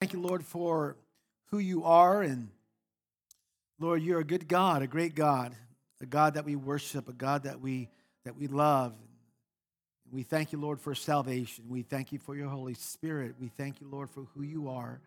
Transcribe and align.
Thank 0.00 0.14
you, 0.14 0.20
Lord, 0.22 0.46
for 0.46 0.96
who 1.50 1.58
you 1.58 1.84
are. 1.84 2.22
And 2.22 2.48
Lord, 3.78 4.02
you're 4.02 4.20
a 4.20 4.24
good 4.24 4.48
God, 4.48 4.80
a 4.80 4.86
great 4.86 5.14
God, 5.14 5.54
a 6.00 6.06
God 6.06 6.34
that 6.34 6.46
we 6.46 6.56
worship, 6.56 7.06
a 7.06 7.12
God 7.12 7.42
that 7.42 7.60
we, 7.60 7.90
that 8.24 8.34
we 8.34 8.46
love. 8.46 8.94
We 10.10 10.22
thank 10.22 10.52
you, 10.52 10.58
Lord, 10.58 10.80
for 10.80 10.94
salvation. 10.94 11.66
We 11.68 11.82
thank 11.82 12.12
you 12.12 12.18
for 12.18 12.34
your 12.34 12.48
Holy 12.48 12.72
Spirit. 12.72 13.34
We 13.38 13.48
thank 13.48 13.82
you, 13.82 13.88
Lord, 13.88 14.08
for 14.08 14.22
who 14.34 14.42
you 14.42 14.70
are. 14.70 15.02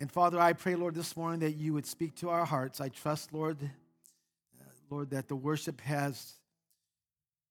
And 0.00 0.10
Father, 0.10 0.40
I 0.40 0.54
pray, 0.54 0.74
Lord, 0.74 0.94
this 0.94 1.14
morning 1.14 1.40
that 1.40 1.52
you 1.52 1.74
would 1.74 1.86
speak 1.86 2.14
to 2.16 2.30
our 2.30 2.46
hearts. 2.46 2.80
I 2.80 2.88
trust, 2.88 3.34
Lord, 3.34 3.58
uh, 3.62 4.64
Lord, 4.88 5.10
that 5.10 5.28
the 5.28 5.36
worship 5.36 5.82
has, 5.82 6.32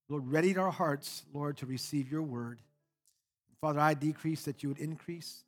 Lord, 0.09 0.27
readied 0.27 0.57
our 0.57 0.71
hearts, 0.71 1.23
Lord, 1.31 1.57
to 1.57 1.67
receive 1.67 2.11
your 2.11 2.23
word. 2.23 2.61
Father, 3.61 3.79
I 3.79 3.93
decrease 3.93 4.43
that 4.45 4.63
you 4.63 4.69
would 4.69 4.79
increase. 4.79 5.43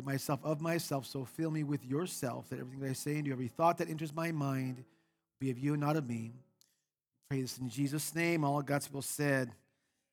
Myself 0.00 0.40
of 0.42 0.60
myself, 0.60 1.06
so 1.06 1.24
fill 1.24 1.50
me 1.50 1.62
with 1.62 1.84
yourself, 1.84 2.48
that 2.50 2.58
everything 2.58 2.80
that 2.80 2.90
I 2.90 2.94
say 2.94 3.16
and 3.16 3.24
do, 3.24 3.32
every 3.32 3.48
thought 3.48 3.78
that 3.78 3.88
enters 3.88 4.14
my 4.14 4.32
mind, 4.32 4.84
be 5.40 5.50
of 5.50 5.58
you 5.58 5.72
and 5.72 5.80
not 5.80 5.96
of 5.96 6.08
me. 6.08 6.32
Pray 7.28 7.42
this 7.42 7.58
in 7.58 7.68
Jesus' 7.68 8.14
name. 8.14 8.44
All 8.44 8.60
God's 8.62 8.88
people 8.88 9.02
said, 9.02 9.52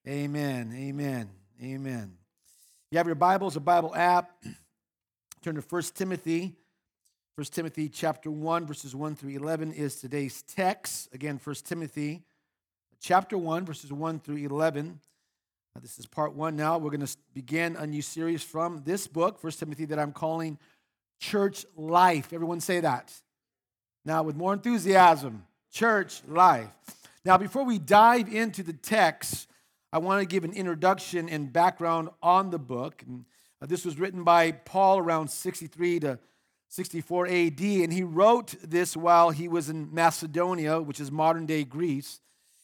Amen. 0.08 0.74
Amen. 0.76 1.30
Amen. 1.62 2.14
You 2.92 2.98
have 2.98 3.08
your 3.08 3.16
Bibles, 3.16 3.56
a 3.56 3.60
Bible 3.60 3.94
app. 3.96 4.32
Turn 5.42 5.56
to 5.56 5.62
1 5.62 5.82
Timothy. 5.96 6.56
1 7.36 7.46
Timothy 7.46 7.90
chapter 7.90 8.32
1, 8.32 8.66
verses 8.66 8.96
1 8.96 9.16
through 9.16 9.32
11 9.32 9.74
is 9.74 10.00
today's 10.00 10.42
text. 10.44 11.14
Again, 11.14 11.40
1 11.44 11.56
Timothy 11.66 12.24
chapter 13.00 13.38
1, 13.38 13.66
verses 13.66 13.92
1 13.92 14.20
through 14.20 14.38
11. 14.38 15.00
This 15.82 16.00
is 16.00 16.08
part 16.08 16.34
one 16.34 16.56
now. 16.56 16.80
We're 16.80 16.90
going 16.90 17.06
to 17.06 17.18
begin 17.36 17.76
a 17.76 17.86
new 17.86 18.02
series 18.02 18.42
from 18.42 18.82
this 18.84 19.06
book, 19.06 19.44
1 19.44 19.54
Timothy, 19.54 19.86
that 19.86 20.00
I'm 20.00 20.12
calling 20.12 20.58
Church 21.20 21.68
Life. 21.76 22.34
Everyone 22.34 22.60
say 22.60 22.80
that. 22.80 23.14
Now, 24.04 24.24
with 24.24 24.36
more 24.36 24.54
enthusiasm, 24.54 25.46
Church 25.72 26.24
Life. 26.28 26.70
Now, 27.24 27.38
before 27.38 27.64
we 27.64 27.78
dive 27.78 28.34
into 28.34 28.64
the 28.64 28.74
text, 28.74 29.48
I 29.94 30.00
want 30.00 30.22
to 30.22 30.26
give 30.26 30.44
an 30.44 30.54
introduction 30.54 31.30
and 31.30 31.54
background 31.54 32.10
on 32.24 32.50
the 32.50 32.60
book. 32.60 33.04
And, 33.06 33.26
uh, 33.62 33.68
this 33.68 33.86
was 33.86 34.00
written 34.00 34.24
by 34.24 34.54
Paul 34.54 34.98
around 34.98 35.30
63 35.30 36.00
to 36.00 36.20
64 36.70 37.28
AD, 37.28 37.62
and 37.62 37.94
he 37.94 38.02
wrote 38.02 38.56
this 38.64 38.98
while 38.98 39.30
he 39.30 39.48
was 39.48 39.70
in 39.70 39.94
Macedonia, 39.94 40.82
which 40.82 41.00
is 41.00 41.12
modern 41.12 41.46
day 41.46 41.64
Greece. 41.64 42.20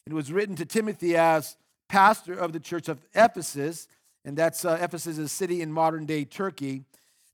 It 0.07 0.13
was 0.13 0.31
written 0.31 0.55
to 0.55 0.65
Timothy 0.65 1.15
as 1.15 1.57
pastor 1.93 2.33
of 2.33 2.53
the 2.53 2.59
church 2.59 2.89
of 2.89 2.97
Ephesus, 3.13 3.87
and 4.25 4.35
that's 4.35 4.65
uh, 4.65 4.79
Ephesus 4.81 5.19
is 5.19 5.25
a 5.25 5.29
city 5.29 5.61
in 5.61 5.71
modern 5.71 6.07
day 6.07 6.25
Turkey. 6.25 6.85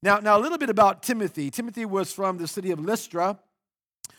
Now, 0.03 0.17
now, 0.17 0.37
a 0.37 0.41
little 0.41 0.57
bit 0.57 0.69
about 0.69 1.01
Timothy. 1.01 1.49
Timothy 1.49 1.85
was 1.85 2.11
from 2.11 2.37
the 2.37 2.45
city 2.45 2.69
of 2.69 2.77
Lystra, 2.77 3.39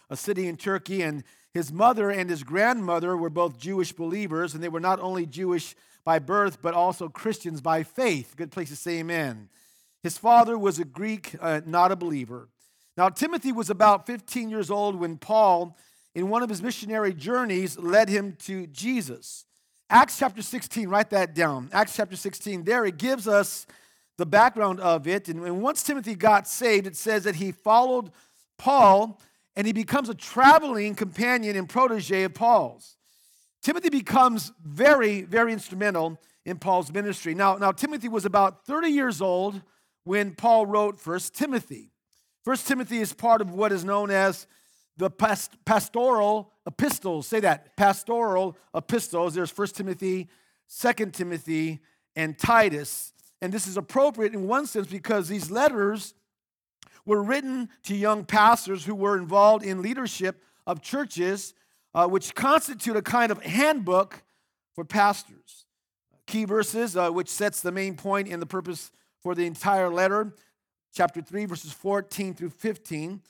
a 0.09 0.17
city 0.17 0.49
in 0.49 0.57
Turkey, 0.57 1.03
and 1.03 1.25
his 1.53 1.71
mother 1.71 2.09
and 2.09 2.31
his 2.31 2.43
grandmother 2.43 3.19
were 3.19 3.29
both 3.29 3.59
Jewish 3.59 3.93
believers, 3.93 4.55
and 4.55 4.65
they 4.65 4.71
were 4.71 4.81
not 4.81 4.99
only 5.01 5.27
Jewish 5.27 5.77
by 6.05 6.19
birth, 6.19 6.63
but 6.63 6.73
also 6.73 7.11
Christians 7.11 7.61
by 7.61 7.83
faith. 7.83 8.33
Good 8.35 8.51
place 8.51 8.71
to 8.71 8.77
say 8.77 9.01
amen. 9.01 9.51
His 10.03 10.17
father 10.17 10.57
was 10.57 10.79
a 10.79 10.87
Greek, 10.87 11.35
uh, 11.39 11.61
not 11.67 11.93
a 11.93 11.97
believer. 11.97 12.49
Now, 12.97 13.11
Timothy 13.11 13.53
was 13.53 13.69
about 13.69 14.07
15 14.07 14.49
years 14.49 14.71
old 14.71 14.97
when 14.97 15.19
Paul, 15.19 15.77
in 16.15 16.31
one 16.31 16.43
of 16.43 16.49
his 16.49 16.63
missionary 16.63 17.13
journeys, 17.13 17.79
led 17.79 18.09
him 18.09 18.37
to 18.45 18.67
Jesus. 18.69 19.45
Acts 19.93 20.17
chapter 20.17 20.41
16, 20.41 20.89
write 20.89 21.11
that 21.11 21.35
down. 21.35 21.69
Acts 21.73 21.97
chapter 21.97 22.15
16, 22.15 22.63
there 22.63 22.85
it 22.85 22.97
gives 22.97 23.27
us 23.27 23.67
the 24.19 24.27
background 24.27 24.79
of 24.79 25.09
it. 25.09 25.29
And 25.29 25.61
once 25.61 25.83
Timothy 25.83 26.15
got 26.15 26.47
saved, 26.47 26.87
it 26.87 26.97
says 26.97 27.25
that 27.25 27.35
he 27.35 27.51
followed 27.51 28.13
Paul 28.57 29.21
and 29.57 29.67
he 29.67 29.73
becomes 29.73 30.09
a 30.09 30.15
traveling 30.15 30.95
companion 30.95 31.57
and 31.57 31.69
protege 31.69 32.23
of 32.23 32.35
Paul's. 32.35 32.97
Timothy 33.63 33.91
becomes 33.91 34.53
very, 34.63 35.23
very 35.23 35.53
instrumental 35.53 36.21
in 36.45 36.59
Paul's 36.59 36.93
ministry. 36.93 37.35
Now, 37.35 37.57
now 37.57 37.73
Timothy 37.73 38.09
was 38.09 38.25
about 38.25 38.65
30 38.67 38.91
years 38.91 39.21
old 39.21 39.61
when 40.05 40.37
Paul 40.37 40.67
wrote 40.67 41.01
First 41.01 41.35
Timothy. 41.35 41.91
First 42.45 42.69
Timothy 42.69 42.99
is 42.99 43.13
part 43.13 43.41
of 43.41 43.51
what 43.51 43.73
is 43.73 43.85
known 43.85 44.13
as 44.13 44.47
the 44.97 45.11
past, 45.11 45.53
pastoral 45.65 46.53
epistles. 46.71 47.27
Say 47.27 47.41
that, 47.41 47.77
pastoral 47.77 48.57
epistles. 48.75 49.35
There's 49.35 49.57
1 49.57 49.69
Timothy, 49.69 50.29
2 50.81 50.93
Timothy, 51.07 51.81
and 52.17 52.39
Titus. 52.39 53.13
And 53.43 53.53
this 53.53 53.67
is 53.67 53.77
appropriate 53.77 54.35
in 54.35 54.47
one 54.47 54.67
sense 54.67 54.87
because 54.87 55.29
these 55.29 55.51
letters 55.51 56.15
were 57.05 57.23
written 57.23 57.69
to 57.85 57.97
young 57.97 58.25
pastors 58.25 58.85
who 58.85 58.95
were 58.95 59.17
involved 59.17 59.65
in 59.65 59.83
leadership 59.83 60.43
of 60.67 60.83
churches, 60.83 61.55
uh, 61.95 62.07
which 62.07 62.35
constitute 62.35 62.97
a 62.97 63.03
kind 63.03 63.33
of 63.33 63.43
handbook 63.43 64.23
for 64.75 64.85
pastors. 64.85 65.67
Key 66.27 66.45
verses, 66.45 66.97
uh, 66.97 67.11
which 67.11 67.29
sets 67.29 67.63
the 67.63 67.73
main 67.73 67.97
point 67.97 68.29
and 68.29 68.41
the 68.41 68.47
purpose 68.47 68.93
for 69.23 69.35
the 69.35 69.47
entire 69.47 69.89
letter, 69.89 70.35
chapter 70.95 71.21
3, 71.21 71.47
verses 71.47 71.73
14 71.73 72.35
through 72.35 72.51
15, 72.51 73.23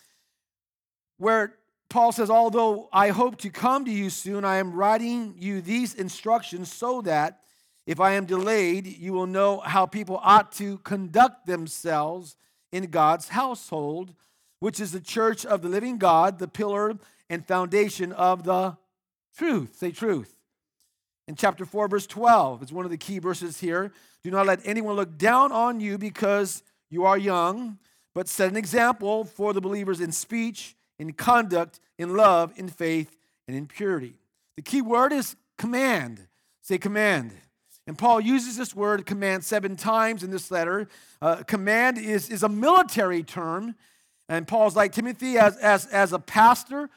where 1.17 1.55
Paul 1.91 2.13
says, 2.13 2.31
Although 2.31 2.89
I 2.93 3.09
hope 3.09 3.37
to 3.39 3.51
come 3.51 3.85
to 3.85 3.91
you 3.91 4.09
soon, 4.09 4.45
I 4.45 4.57
am 4.57 4.73
writing 4.73 5.35
you 5.37 5.61
these 5.61 5.93
instructions 5.93 6.73
so 6.73 7.03
that 7.03 7.41
if 7.85 7.99
I 7.99 8.13
am 8.13 8.25
delayed, 8.25 8.87
you 8.87 9.13
will 9.13 9.27
know 9.27 9.59
how 9.59 9.85
people 9.87 10.21
ought 10.23 10.53
to 10.53 10.79
conduct 10.79 11.47
themselves 11.47 12.37
in 12.71 12.85
God's 12.85 13.31
household, 13.31 14.15
which 14.61 14.79
is 14.79 14.93
the 14.93 15.01
church 15.01 15.45
of 15.45 15.63
the 15.63 15.69
living 15.69 15.99
God, 15.99 16.39
the 16.39 16.47
pillar 16.47 16.97
and 17.29 17.45
foundation 17.45 18.13
of 18.13 18.45
the 18.45 18.77
truth. 19.37 19.75
Say 19.75 19.91
truth. 19.91 20.37
In 21.27 21.35
chapter 21.35 21.65
4, 21.65 21.89
verse 21.89 22.07
12, 22.07 22.63
it's 22.63 22.73
one 22.73 22.85
of 22.85 22.91
the 22.93 22.97
key 22.97 23.19
verses 23.19 23.59
here. 23.59 23.93
Do 24.23 24.31
not 24.31 24.47
let 24.47 24.61
anyone 24.65 24.95
look 24.95 25.19
down 25.19 25.51
on 25.51 25.81
you 25.81 25.99
because 25.99 26.63
you 26.89 27.05
are 27.05 27.19
young, 27.19 27.79
but 28.15 28.29
set 28.29 28.51
an 28.51 28.57
example 28.57 29.25
for 29.25 29.53
the 29.53 29.61
believers 29.61 30.01
in 30.01 30.13
speech 30.13 30.77
in 31.01 31.15
conduct, 31.15 31.81
in 31.99 32.15
love, 32.15 32.53
in 32.57 32.69
faith, 32.69 33.17
and 33.49 33.57
in 33.57 33.67
purity. 33.67 34.15
The 34.57 34.63
key 34.63 34.83
word 34.83 35.13
is 35.13 35.35
command. 35.57 36.29
Say 36.61 36.77
command. 36.77 37.33
And 37.87 37.97
Paul 37.97 38.21
uses 38.21 38.59
this 38.59 38.77
word 38.77 39.07
command 39.07 39.43
seven 39.43 39.77
times 39.77 40.23
in 40.23 40.31
this 40.31 40.51
letter. 40.51 40.89
Uh, 41.23 41.37
command 41.37 41.97
is, 41.97 42.29
is 42.29 42.43
a 42.43 42.49
military 42.49 43.23
term. 43.23 43.75
And 44.29 44.47
Paul's 44.47 44.77
like, 44.77 44.93
Timothy, 44.93 45.39
as, 45.39 45.57
as, 45.57 45.87
as 45.87 46.13
a 46.13 46.19
pastor, 46.19 46.91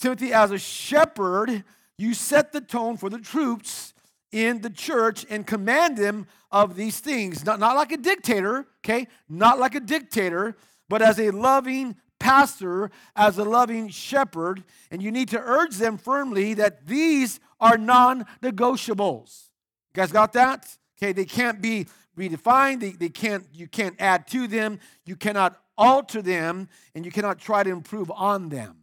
Timothy, 0.00 0.32
as 0.32 0.50
a 0.50 0.58
shepherd, 0.58 1.62
you 1.98 2.14
set 2.14 2.52
the 2.52 2.62
tone 2.62 2.96
for 2.96 3.10
the 3.10 3.18
troops 3.18 3.92
in 4.32 4.62
the 4.62 4.70
church 4.70 5.26
and 5.28 5.46
command 5.46 5.98
them 5.98 6.26
of 6.50 6.76
these 6.76 6.98
things. 6.98 7.44
Not, 7.44 7.60
not 7.60 7.76
like 7.76 7.92
a 7.92 7.98
dictator, 7.98 8.66
okay? 8.82 9.06
Not 9.28 9.58
like 9.58 9.74
a 9.74 9.80
dictator, 9.80 10.56
but 10.88 11.02
as 11.02 11.20
a 11.20 11.30
loving, 11.30 11.96
pastor, 12.30 12.92
as 13.16 13.38
a 13.38 13.44
loving 13.44 13.88
shepherd, 13.88 14.62
and 14.92 15.02
you 15.02 15.10
need 15.10 15.28
to 15.28 15.40
urge 15.40 15.76
them 15.78 15.98
firmly 15.98 16.54
that 16.54 16.86
these 16.86 17.40
are 17.58 17.76
non 17.76 18.24
negotiables. 18.40 19.48
You 19.92 20.00
guys 20.00 20.12
got 20.12 20.32
that? 20.34 20.76
Okay, 20.96 21.12
they 21.12 21.24
can't 21.24 21.60
be 21.60 21.88
redefined, 22.16 22.80
they, 22.80 22.90
they 22.90 23.08
can't, 23.08 23.44
you 23.52 23.66
can't 23.66 23.96
add 23.98 24.28
to 24.28 24.46
them, 24.46 24.78
you 25.04 25.16
cannot 25.16 25.60
alter 25.76 26.22
them, 26.22 26.68
and 26.94 27.04
you 27.04 27.10
cannot 27.10 27.40
try 27.40 27.64
to 27.64 27.70
improve 27.70 28.12
on 28.12 28.48
them. 28.48 28.76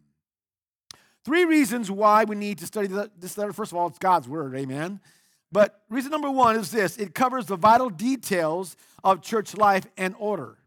Three 1.24 1.46
reasons 1.46 1.90
why 1.90 2.26
we 2.26 2.36
need 2.36 2.58
to 2.58 2.66
study 2.66 2.88
this 3.18 3.38
letter. 3.38 3.54
First 3.54 3.72
of 3.72 3.78
all, 3.78 3.88
it's 3.88 4.00
God's 4.00 4.28
word, 4.28 4.56
amen. 4.56 5.00
But 5.54 5.84
reason 5.90 6.12
number 6.12 6.32
one 6.32 6.58
is 6.58 6.70
this 6.72 6.98
it 6.98 7.16
covers 7.16 7.46
the 7.46 7.56
vital 7.56 7.90
details 7.90 8.76
of 9.06 9.22
church 9.22 9.56
life 9.56 9.86
and 9.96 10.16
order. 10.20 10.58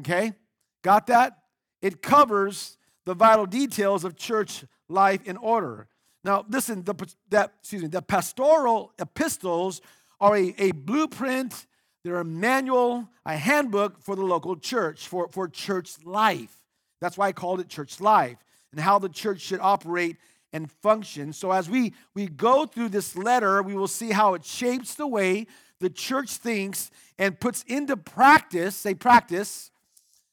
Okay? 0.00 0.32
Got 0.82 1.06
that? 1.06 1.38
It 1.86 2.02
covers 2.02 2.78
the 3.04 3.14
vital 3.14 3.46
details 3.46 4.02
of 4.02 4.16
church 4.16 4.64
life 4.88 5.24
in 5.24 5.36
order. 5.36 5.86
Now, 6.24 6.44
listen, 6.48 6.82
the, 6.82 6.94
that, 7.30 7.52
excuse 7.60 7.82
me, 7.82 7.86
the 7.86 8.02
pastoral 8.02 8.92
epistles 8.98 9.80
are 10.20 10.36
a, 10.36 10.52
a 10.58 10.72
blueprint, 10.72 11.66
they're 12.02 12.18
a 12.18 12.24
manual, 12.24 13.08
a 13.24 13.36
handbook 13.36 14.02
for 14.02 14.16
the 14.16 14.24
local 14.24 14.56
church, 14.56 15.06
for, 15.06 15.28
for 15.28 15.46
church 15.46 16.04
life. 16.04 16.56
That's 17.00 17.16
why 17.16 17.28
I 17.28 17.32
called 17.32 17.60
it 17.60 17.68
church 17.68 18.00
life 18.00 18.38
and 18.72 18.80
how 18.80 18.98
the 18.98 19.08
church 19.08 19.40
should 19.40 19.60
operate 19.60 20.16
and 20.52 20.68
function. 20.68 21.32
So, 21.32 21.52
as 21.52 21.70
we, 21.70 21.94
we 22.14 22.26
go 22.26 22.66
through 22.66 22.88
this 22.88 23.14
letter, 23.14 23.62
we 23.62 23.76
will 23.76 23.86
see 23.86 24.10
how 24.10 24.34
it 24.34 24.44
shapes 24.44 24.96
the 24.96 25.06
way 25.06 25.46
the 25.78 25.90
church 25.90 26.30
thinks 26.32 26.90
and 27.16 27.38
puts 27.38 27.62
into 27.68 27.96
practice, 27.96 28.74
say 28.74 28.94
practice, 28.94 29.70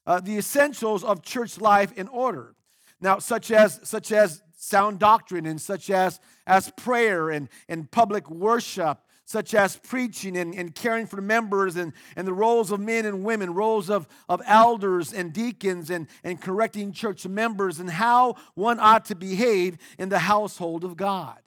uh, 0.06 0.20
the 0.20 0.38
essentials 0.38 1.04
of 1.04 1.22
church 1.22 1.60
life 1.60 1.92
in 1.94 2.08
order. 2.08 2.56
Now, 3.02 3.20
such 3.20 3.52
as 3.52 3.80
such 3.84 4.12
as 4.12 4.42
sound 4.56 5.00
doctrine 5.00 5.46
and 5.46 5.60
such 5.60 5.90
as 5.90 6.20
as 6.48 6.72
prayer 6.72 7.30
and, 7.30 7.50
and 7.68 7.90
public 7.92 8.30
worship, 8.30 9.00
such 9.26 9.54
as 9.54 9.78
preaching 9.78 10.38
and, 10.38 10.54
and 10.54 10.76
caring 10.76 11.08
for 11.08 11.22
members 11.22 11.76
and, 11.76 11.94
and 12.16 12.28
the 12.28 12.34
roles 12.34 12.72
of 12.72 12.80
men 12.80 13.06
and 13.06 13.24
women, 13.24 13.54
roles 13.54 13.90
of, 13.90 14.08
of 14.30 14.42
elders 14.46 15.14
and 15.14 15.34
deacons 15.34 15.90
and, 15.90 16.08
and 16.24 16.42
correcting 16.42 16.92
church 16.92 17.26
members, 17.28 17.80
and 17.80 17.90
how 17.90 18.36
one 18.56 18.80
ought 18.80 19.06
to 19.06 19.16
behave 19.16 19.78
in 19.98 20.10
the 20.10 20.20
household 20.20 20.84
of 20.84 20.98
God. 20.98 21.40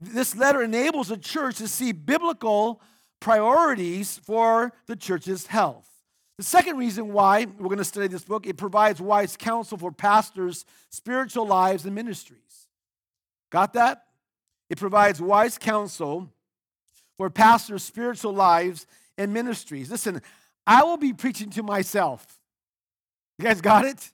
This 0.00 0.36
letter 0.36 0.62
enables 0.62 1.08
the 1.08 1.16
church 1.16 1.56
to 1.56 1.68
see 1.68 1.92
biblical 1.92 2.80
priorities 3.20 4.18
for 4.18 4.72
the 4.86 4.96
church's 4.96 5.46
health. 5.46 5.95
The 6.38 6.44
second 6.44 6.76
reason 6.76 7.12
why 7.12 7.46
we're 7.46 7.68
going 7.68 7.78
to 7.78 7.84
study 7.84 8.08
this 8.08 8.24
book, 8.24 8.46
it 8.46 8.58
provides 8.58 9.00
wise 9.00 9.36
counsel 9.36 9.78
for 9.78 9.90
pastors' 9.90 10.66
spiritual 10.90 11.46
lives 11.46 11.86
and 11.86 11.94
ministries. 11.94 12.68
Got 13.50 13.72
that? 13.72 14.04
It 14.68 14.78
provides 14.78 15.20
wise 15.20 15.56
counsel 15.56 16.30
for 17.16 17.30
pastors' 17.30 17.84
spiritual 17.84 18.34
lives 18.34 18.86
and 19.16 19.32
ministries. 19.32 19.90
Listen, 19.90 20.20
I 20.66 20.82
will 20.82 20.98
be 20.98 21.14
preaching 21.14 21.48
to 21.50 21.62
myself. 21.62 22.38
You 23.38 23.44
guys 23.44 23.60
got 23.60 23.86
it? 23.86 24.12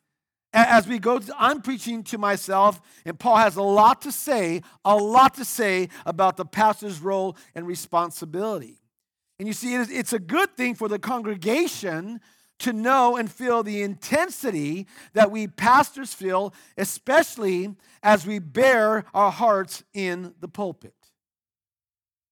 As 0.55 0.87
we 0.87 0.99
go, 0.99 1.19
I'm 1.39 1.63
preaching 1.63 2.05
to 2.05 2.19
myself, 2.19 2.81
and 3.07 3.19
Paul 3.19 3.37
has 3.37 3.57
a 3.57 3.63
lot 3.63 4.03
to 4.03 4.13
say, 4.13 4.61
a 4.85 4.95
lot 4.95 5.35
to 5.37 5.47
say 5.47 5.89
about 6.05 6.37
the 6.37 6.45
pastor's 6.45 7.01
role 7.01 7.39
and 7.55 7.67
responsibility. 7.67 8.82
And 9.43 9.49
you 9.49 9.55
see, 9.55 9.75
it's 9.75 10.13
a 10.13 10.21
good 10.21 10.57
thing 10.57 10.77
for 10.77 10.87
the 10.87 11.01
congregation 11.01 12.21
to 12.61 12.73
know 12.73 13.17
and 13.17 13.29
feel 13.29 13.65
the 13.65 13.83
intensity 13.83 14.87
that 15.15 15.33
we 15.33 15.49
pastors 15.49 16.15
feel, 16.15 16.55
especially 16.79 17.75
as 18.05 18.25
we 18.25 18.39
bear 18.39 19.05
our 19.13 19.33
hearts 19.33 19.83
in 19.95 20.33
the 20.39 20.47
pulpit. 20.47 20.95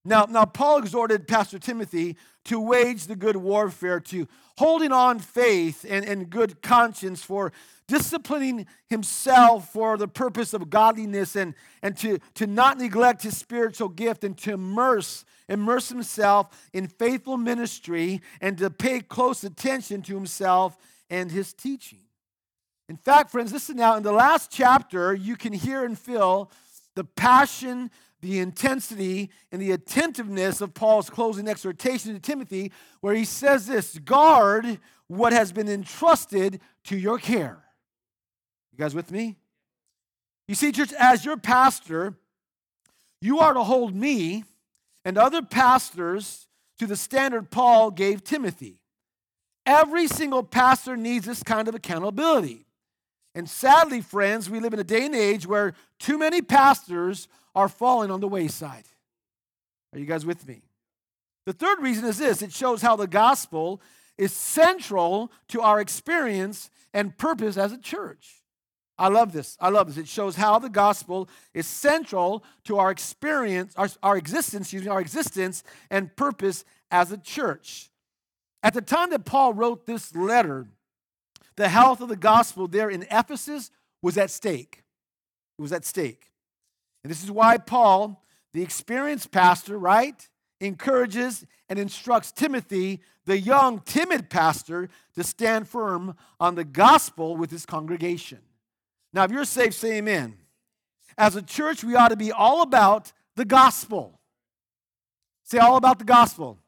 Now, 0.04 0.26
now 0.28 0.44
Paul 0.46 0.78
exhorted 0.78 1.28
Pastor 1.28 1.58
Timothy 1.58 2.16
to 2.46 2.58
wage 2.58 3.06
the 3.06 3.16
good 3.16 3.36
warfare, 3.36 4.00
to 4.00 4.26
holding 4.56 4.92
on 4.92 5.18
faith 5.18 5.84
and, 5.88 6.04
and 6.06 6.30
good 6.30 6.62
conscience 6.62 7.22
for 7.22 7.52
disciplining 7.86 8.66
himself 8.86 9.72
for 9.72 9.96
the 9.96 10.08
purpose 10.08 10.54
of 10.54 10.70
godliness 10.70 11.36
and, 11.36 11.54
and 11.82 11.96
to, 11.98 12.18
to 12.34 12.46
not 12.46 12.78
neglect 12.78 13.22
his 13.22 13.36
spiritual 13.36 13.88
gift 13.88 14.24
and 14.24 14.38
to 14.38 14.52
immerse, 14.52 15.24
immerse 15.48 15.88
himself 15.88 16.68
in 16.72 16.86
faithful 16.86 17.36
ministry 17.36 18.22
and 18.40 18.56
to 18.58 18.70
pay 18.70 19.00
close 19.00 19.44
attention 19.44 20.02
to 20.02 20.14
himself 20.14 20.78
and 21.10 21.30
his 21.30 21.52
teaching. 21.52 21.98
In 22.88 22.96
fact, 22.96 23.30
friends, 23.30 23.52
listen 23.52 23.76
now, 23.76 23.96
in 23.96 24.02
the 24.02 24.12
last 24.12 24.50
chapter, 24.50 25.14
you 25.14 25.36
can 25.36 25.52
hear 25.52 25.84
and 25.84 25.98
feel 25.98 26.50
the 26.96 27.04
passion, 27.04 27.90
the 28.20 28.38
intensity 28.38 29.30
and 29.50 29.60
the 29.60 29.72
attentiveness 29.72 30.60
of 30.60 30.74
Paul's 30.74 31.10
closing 31.10 31.48
exhortation 31.48 32.14
to 32.14 32.20
Timothy, 32.20 32.72
where 33.00 33.14
he 33.14 33.24
says 33.24 33.66
this 33.66 33.98
guard 33.98 34.78
what 35.06 35.32
has 35.32 35.52
been 35.52 35.68
entrusted 35.68 36.60
to 36.84 36.96
your 36.96 37.18
care. 37.18 37.64
You 38.72 38.78
guys 38.78 38.94
with 38.94 39.10
me? 39.10 39.36
You 40.46 40.54
see, 40.54 40.72
church, 40.72 40.92
as 40.98 41.24
your 41.24 41.36
pastor, 41.36 42.14
you 43.20 43.40
are 43.40 43.54
to 43.54 43.62
hold 43.62 43.94
me 43.94 44.44
and 45.04 45.18
other 45.18 45.42
pastors 45.42 46.46
to 46.78 46.86
the 46.86 46.96
standard 46.96 47.50
Paul 47.50 47.90
gave 47.90 48.24
Timothy. 48.24 48.80
Every 49.66 50.06
single 50.06 50.42
pastor 50.42 50.96
needs 50.96 51.26
this 51.26 51.42
kind 51.42 51.68
of 51.68 51.74
accountability. 51.74 52.66
And 53.34 53.48
sadly, 53.48 54.00
friends, 54.00 54.50
we 54.50 54.58
live 54.58 54.74
in 54.74 54.80
a 54.80 54.84
day 54.84 55.06
and 55.06 55.14
age 55.14 55.46
where 55.46 55.74
too 55.98 56.18
many 56.18 56.42
pastors 56.42 57.28
are 57.54 57.68
falling 57.68 58.10
on 58.10 58.20
the 58.20 58.28
wayside. 58.28 58.84
Are 59.92 59.98
you 59.98 60.06
guys 60.06 60.24
with 60.24 60.46
me? 60.46 60.62
The 61.46 61.52
third 61.52 61.80
reason 61.80 62.04
is 62.04 62.18
this 62.18 62.42
it 62.42 62.52
shows 62.52 62.82
how 62.82 62.96
the 62.96 63.06
gospel 63.06 63.80
is 64.18 64.32
central 64.32 65.32
to 65.48 65.62
our 65.62 65.80
experience 65.80 66.70
and 66.92 67.16
purpose 67.16 67.56
as 67.56 67.72
a 67.72 67.78
church. 67.78 68.40
I 68.98 69.08
love 69.08 69.32
this. 69.32 69.56
I 69.58 69.70
love 69.70 69.86
this. 69.86 69.96
It 69.96 70.08
shows 70.08 70.36
how 70.36 70.58
the 70.58 70.68
gospel 70.68 71.28
is 71.54 71.66
central 71.66 72.44
to 72.64 72.76
our 72.76 72.90
experience, 72.90 73.72
our, 73.76 73.88
our 74.02 74.16
existence, 74.18 74.74
me, 74.74 74.86
our 74.88 75.00
existence 75.00 75.64
and 75.90 76.14
purpose 76.14 76.66
as 76.90 77.10
a 77.10 77.16
church. 77.16 77.90
At 78.62 78.74
the 78.74 78.82
time 78.82 79.08
that 79.10 79.24
Paul 79.24 79.54
wrote 79.54 79.86
this 79.86 80.14
letter, 80.14 80.66
the 81.56 81.70
health 81.70 82.02
of 82.02 82.10
the 82.10 82.16
gospel 82.16 82.68
there 82.68 82.90
in 82.90 83.06
Ephesus 83.10 83.70
was 84.02 84.18
at 84.18 84.30
stake. 84.30 84.82
It 85.58 85.62
was 85.62 85.72
at 85.72 85.86
stake. 85.86 86.29
And 87.02 87.10
this 87.10 87.24
is 87.24 87.30
why 87.30 87.56
Paul, 87.58 88.22
the 88.52 88.62
experienced 88.62 89.30
pastor, 89.30 89.78
right, 89.78 90.28
encourages 90.60 91.46
and 91.68 91.78
instructs 91.78 92.32
Timothy, 92.32 93.00
the 93.24 93.38
young, 93.38 93.80
timid 93.80 94.28
pastor, 94.28 94.88
to 95.14 95.24
stand 95.24 95.68
firm 95.68 96.16
on 96.38 96.54
the 96.54 96.64
gospel 96.64 97.36
with 97.36 97.50
his 97.50 97.64
congregation. 97.64 98.40
Now, 99.12 99.24
if 99.24 99.30
you're 99.30 99.44
saved, 99.44 99.74
say 99.74 99.98
amen. 99.98 100.36
As 101.16 101.36
a 101.36 101.42
church, 101.42 101.82
we 101.82 101.94
ought 101.94 102.08
to 102.08 102.16
be 102.16 102.32
all 102.32 102.62
about 102.62 103.12
the 103.36 103.44
gospel. 103.44 104.20
Say 105.44 105.58
all 105.58 105.76
about 105.76 105.98
the 105.98 106.04
gospel. 106.04 106.58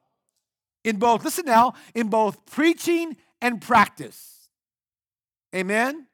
In 0.85 0.97
both, 0.97 1.25
listen 1.25 1.45
now, 1.45 1.75
in 1.95 2.09
both 2.09 2.45
preaching 2.47 3.17
and 3.41 3.61
practice. 3.61 4.49
Amen? 5.55 6.07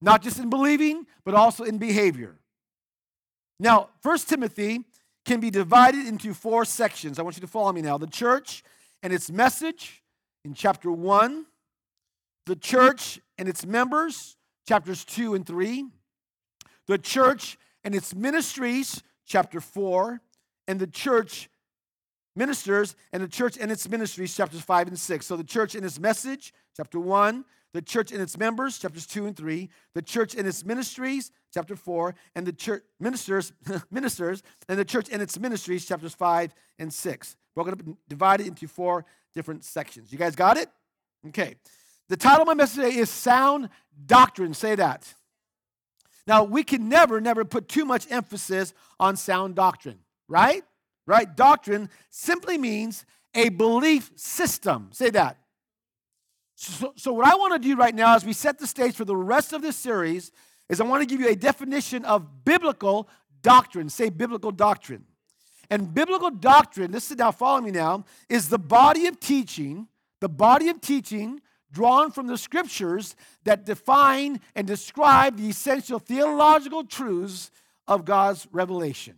Not 0.00 0.22
just 0.22 0.38
in 0.38 0.50
believing, 0.50 1.06
but 1.24 1.34
also 1.34 1.64
in 1.64 1.78
behavior. 1.78 2.38
Now, 3.60 3.88
First 4.02 4.28
Timothy 4.28 4.84
can 5.24 5.40
be 5.40 5.50
divided 5.50 6.06
into 6.06 6.32
four 6.32 6.64
sections. 6.64 7.18
I 7.18 7.22
want 7.22 7.36
you 7.36 7.40
to 7.40 7.46
follow 7.46 7.72
me 7.72 7.82
now. 7.82 7.98
The 7.98 8.06
church 8.06 8.62
and 9.02 9.12
its 9.12 9.30
message 9.30 10.02
in 10.44 10.54
chapter 10.54 10.90
1, 10.90 11.46
the 12.46 12.56
church 12.56 13.20
and 13.36 13.48
its 13.48 13.66
members, 13.66 14.36
chapters 14.66 15.04
2 15.04 15.34
and 15.34 15.46
3, 15.46 15.86
the 16.86 16.98
church 16.98 17.58
and 17.84 17.94
its 17.94 18.14
ministries, 18.14 19.02
chapter 19.26 19.60
4, 19.60 20.20
and 20.66 20.80
the 20.80 20.86
church 20.86 21.50
ministers 22.36 22.94
and 23.12 23.22
the 23.22 23.28
church 23.28 23.58
and 23.60 23.70
its 23.70 23.88
ministries, 23.88 24.34
chapters 24.34 24.60
5 24.62 24.88
and 24.88 24.98
6. 24.98 25.26
So 25.26 25.36
the 25.36 25.44
church 25.44 25.74
and 25.74 25.84
its 25.84 25.98
message, 25.98 26.54
chapter 26.76 27.00
1, 27.00 27.44
the 27.72 27.82
church 27.82 28.12
and 28.12 28.20
its 28.20 28.38
members, 28.38 28.78
chapters 28.78 29.06
2 29.06 29.26
and 29.26 29.36
3, 29.36 29.68
the 29.94 30.02
church 30.02 30.34
and 30.34 30.46
its 30.46 30.64
ministries, 30.64 31.30
chapter 31.52 31.76
4, 31.76 32.14
and 32.34 32.46
the 32.46 32.52
church 32.52 32.82
ministers, 32.98 33.52
ministers, 33.90 34.42
and 34.68 34.78
the 34.78 34.84
church 34.84 35.08
and 35.12 35.20
its 35.20 35.38
ministries, 35.38 35.86
chapters 35.86 36.14
5 36.14 36.54
and 36.78 36.92
6. 36.92 37.36
Broken 37.54 37.72
up 37.72 37.80
and 37.80 37.96
divided 38.08 38.46
into 38.46 38.68
four 38.68 39.04
different 39.34 39.64
sections. 39.64 40.12
You 40.12 40.18
guys 40.18 40.36
got 40.36 40.56
it? 40.56 40.68
Okay. 41.28 41.56
The 42.08 42.16
title 42.16 42.42
of 42.42 42.46
my 42.46 42.54
message 42.54 42.84
today 42.84 42.96
is 42.96 43.10
Sound 43.10 43.68
Doctrine. 44.06 44.54
Say 44.54 44.74
that. 44.76 45.12
Now, 46.26 46.44
we 46.44 46.62
can 46.62 46.88
never, 46.88 47.20
never 47.20 47.44
put 47.44 47.68
too 47.68 47.84
much 47.84 48.06
emphasis 48.10 48.74
on 49.00 49.16
sound 49.16 49.54
doctrine, 49.54 49.98
right? 50.28 50.62
Right? 51.06 51.34
Doctrine 51.34 51.88
simply 52.10 52.58
means 52.58 53.06
a 53.34 53.48
belief 53.48 54.10
system. 54.14 54.90
Say 54.92 55.10
that. 55.10 55.38
So, 56.60 56.92
so, 56.96 57.12
what 57.12 57.24
I 57.24 57.36
want 57.36 57.52
to 57.52 57.60
do 57.60 57.76
right 57.76 57.94
now 57.94 58.16
as 58.16 58.24
we 58.24 58.32
set 58.32 58.58
the 58.58 58.66
stage 58.66 58.96
for 58.96 59.04
the 59.04 59.14
rest 59.14 59.52
of 59.52 59.62
this 59.62 59.76
series 59.76 60.32
is 60.68 60.80
I 60.80 60.84
want 60.84 61.02
to 61.02 61.06
give 61.06 61.20
you 61.20 61.28
a 61.28 61.36
definition 61.36 62.04
of 62.04 62.44
biblical 62.44 63.08
doctrine. 63.42 63.88
Say 63.88 64.10
biblical 64.10 64.50
doctrine. 64.50 65.04
And 65.70 65.94
biblical 65.94 66.30
doctrine, 66.30 66.90
listen 66.90 67.16
now, 67.16 67.30
follow 67.30 67.60
me 67.60 67.70
now, 67.70 68.04
is 68.28 68.48
the 68.48 68.58
body 68.58 69.06
of 69.06 69.20
teaching, 69.20 69.86
the 70.20 70.28
body 70.28 70.68
of 70.68 70.80
teaching 70.80 71.40
drawn 71.70 72.10
from 72.10 72.26
the 72.26 72.36
scriptures 72.36 73.14
that 73.44 73.64
define 73.64 74.40
and 74.56 74.66
describe 74.66 75.36
the 75.36 75.48
essential 75.50 76.00
theological 76.00 76.82
truths 76.82 77.52
of 77.86 78.04
God's 78.04 78.48
revelation. 78.50 79.14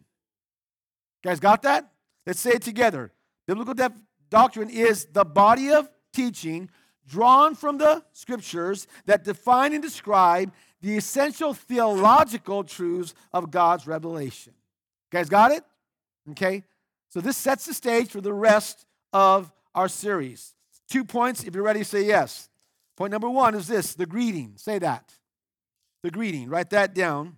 You 1.25 1.31
guys 1.31 1.41
got 1.41 1.63
that? 1.63 1.91
Let's 2.27 2.41
say 2.41 2.51
it 2.51 2.63
together. 2.63 3.13
Biblical 3.47 3.73
def- 3.73 3.93
doctrine 4.29 4.69
is 4.69 5.07
the 5.07 5.25
body 5.25 5.71
of 5.71 5.89
teaching 6.13 6.69
drawn 7.11 7.55
from 7.55 7.79
the 7.79 8.03
scriptures 8.13 8.87
that 9.07 9.25
define 9.25 9.73
and 9.73 9.83
describe 9.83 10.53
the 10.81 10.97
essential 10.97 11.53
theological 11.53 12.65
truths 12.65 13.15
of 13.33 13.51
God's 13.51 13.87
revelation. 13.87 14.55
You 15.13 15.19
guys 15.19 15.29
got 15.29 15.51
it? 15.51 15.65
Okay. 16.31 16.63
So 17.09 17.21
this 17.21 17.37
sets 17.37 17.67
the 17.67 17.75
stage 17.75 18.09
for 18.09 18.21
the 18.21 18.33
rest 18.33 18.87
of 19.13 19.53
our 19.75 19.89
series. 19.89 20.55
Two 20.89 21.05
points. 21.05 21.43
If 21.43 21.55
you're 21.55 21.65
ready, 21.65 21.83
say 21.83 22.05
yes. 22.05 22.49
Point 22.97 23.11
number 23.11 23.29
one 23.29 23.55
is 23.55 23.67
this 23.67 23.95
the 23.95 24.07
greeting. 24.07 24.53
Say 24.57 24.79
that. 24.79 25.13
The 26.03 26.11
greeting. 26.11 26.49
Write 26.49 26.71
that 26.71 26.95
down. 26.95 27.37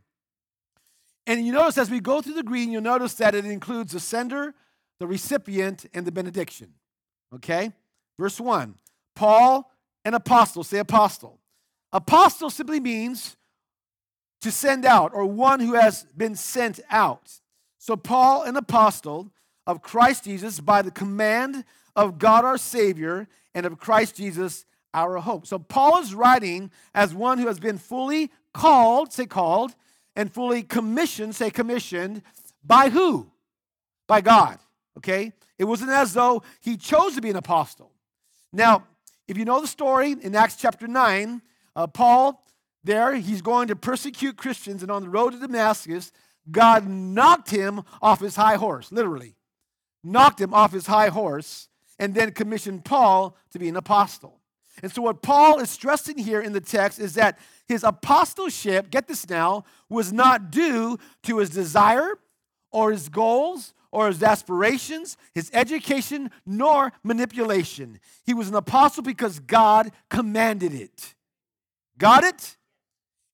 And 1.26 1.46
you 1.46 1.52
notice 1.52 1.78
as 1.78 1.90
we 1.90 2.00
go 2.00 2.20
through 2.20 2.34
the 2.34 2.42
greeting, 2.42 2.72
you'll 2.72 2.82
notice 2.82 3.14
that 3.14 3.34
it 3.34 3.44
includes 3.44 3.92
the 3.92 4.00
sender, 4.00 4.54
the 4.98 5.06
recipient, 5.06 5.86
and 5.94 6.04
the 6.04 6.12
benediction. 6.12 6.74
Okay? 7.34 7.72
Verse 8.18 8.38
1 8.38 8.74
Paul, 9.14 9.70
an 10.04 10.14
apostle. 10.14 10.64
Say 10.64 10.78
apostle. 10.78 11.38
Apostle 11.92 12.50
simply 12.50 12.80
means 12.80 13.36
to 14.40 14.50
send 14.50 14.84
out 14.84 15.12
or 15.14 15.24
one 15.26 15.60
who 15.60 15.74
has 15.74 16.04
been 16.16 16.34
sent 16.34 16.80
out. 16.90 17.40
So, 17.78 17.96
Paul, 17.96 18.42
an 18.42 18.56
apostle, 18.56 19.30
of 19.66 19.82
Christ 19.82 20.24
Jesus 20.24 20.60
by 20.60 20.82
the 20.82 20.90
command 20.90 21.64
of 21.94 22.18
God 22.18 22.44
our 22.44 22.58
Savior 22.58 23.28
and 23.54 23.66
of 23.66 23.78
Christ 23.78 24.16
Jesus 24.16 24.64
our 24.94 25.18
hope. 25.18 25.46
So 25.46 25.58
Paul 25.58 26.00
is 26.00 26.14
writing 26.14 26.70
as 26.94 27.14
one 27.14 27.38
who 27.38 27.46
has 27.46 27.58
been 27.58 27.78
fully 27.78 28.30
called, 28.52 29.12
say 29.12 29.26
called, 29.26 29.74
and 30.16 30.32
fully 30.32 30.62
commissioned, 30.62 31.34
say 31.34 31.50
commissioned, 31.50 32.22
by 32.64 32.90
who? 32.90 33.30
By 34.06 34.20
God. 34.20 34.58
Okay? 34.98 35.32
It 35.58 35.64
wasn't 35.64 35.90
as 35.90 36.12
though 36.12 36.42
he 36.60 36.76
chose 36.76 37.14
to 37.14 37.20
be 37.20 37.30
an 37.30 37.36
apostle. 37.36 37.92
Now, 38.52 38.84
if 39.28 39.38
you 39.38 39.44
know 39.44 39.60
the 39.60 39.66
story 39.66 40.12
in 40.12 40.34
Acts 40.34 40.56
chapter 40.56 40.86
9, 40.86 41.42
uh, 41.74 41.86
Paul, 41.86 42.44
there, 42.84 43.14
he's 43.14 43.42
going 43.42 43.68
to 43.68 43.76
persecute 43.76 44.36
Christians, 44.36 44.82
and 44.82 44.90
on 44.90 45.02
the 45.02 45.08
road 45.08 45.32
to 45.32 45.38
Damascus, 45.38 46.12
God 46.50 46.88
knocked 46.88 47.50
him 47.50 47.82
off 48.00 48.20
his 48.20 48.36
high 48.36 48.56
horse, 48.56 48.90
literally. 48.90 49.36
Knocked 50.02 50.40
him 50.40 50.52
off 50.52 50.72
his 50.72 50.86
high 50.86 51.08
horse, 51.08 51.68
and 51.98 52.14
then 52.14 52.32
commissioned 52.32 52.84
Paul 52.84 53.36
to 53.52 53.58
be 53.58 53.68
an 53.68 53.76
apostle. 53.76 54.40
And 54.82 54.90
so, 54.90 55.02
what 55.02 55.22
Paul 55.22 55.60
is 55.60 55.70
stressing 55.70 56.18
here 56.18 56.40
in 56.40 56.52
the 56.52 56.60
text 56.60 56.98
is 56.98 57.14
that 57.14 57.38
his 57.68 57.84
apostleship, 57.84 58.90
get 58.90 59.06
this 59.06 59.28
now, 59.28 59.64
was 59.88 60.12
not 60.12 60.50
due 60.50 60.98
to 61.24 61.38
his 61.38 61.50
desire 61.50 62.18
or 62.72 62.90
his 62.90 63.08
goals 63.08 63.74
or 63.92 64.08
his 64.08 64.22
aspirations, 64.22 65.16
his 65.34 65.50
education, 65.52 66.30
nor 66.46 66.92
manipulation. 67.04 68.00
He 68.24 68.34
was 68.34 68.48
an 68.48 68.54
apostle 68.54 69.02
because 69.02 69.38
God 69.38 69.92
commanded 70.08 70.74
it. 70.74 71.14
Got 71.98 72.24
it? 72.24 72.56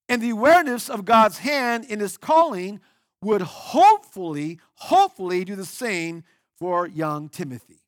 And 0.09 0.21
the 0.21 0.31
awareness 0.31 0.89
of 0.89 1.05
God's 1.05 1.39
hand 1.39 1.85
in 1.85 1.99
his 1.99 2.17
calling 2.17 2.81
would 3.21 3.41
hopefully, 3.41 4.59
hopefully 4.73 5.45
do 5.45 5.55
the 5.55 5.65
same 5.65 6.23
for 6.57 6.87
young 6.87 7.29
Timothy. 7.29 7.81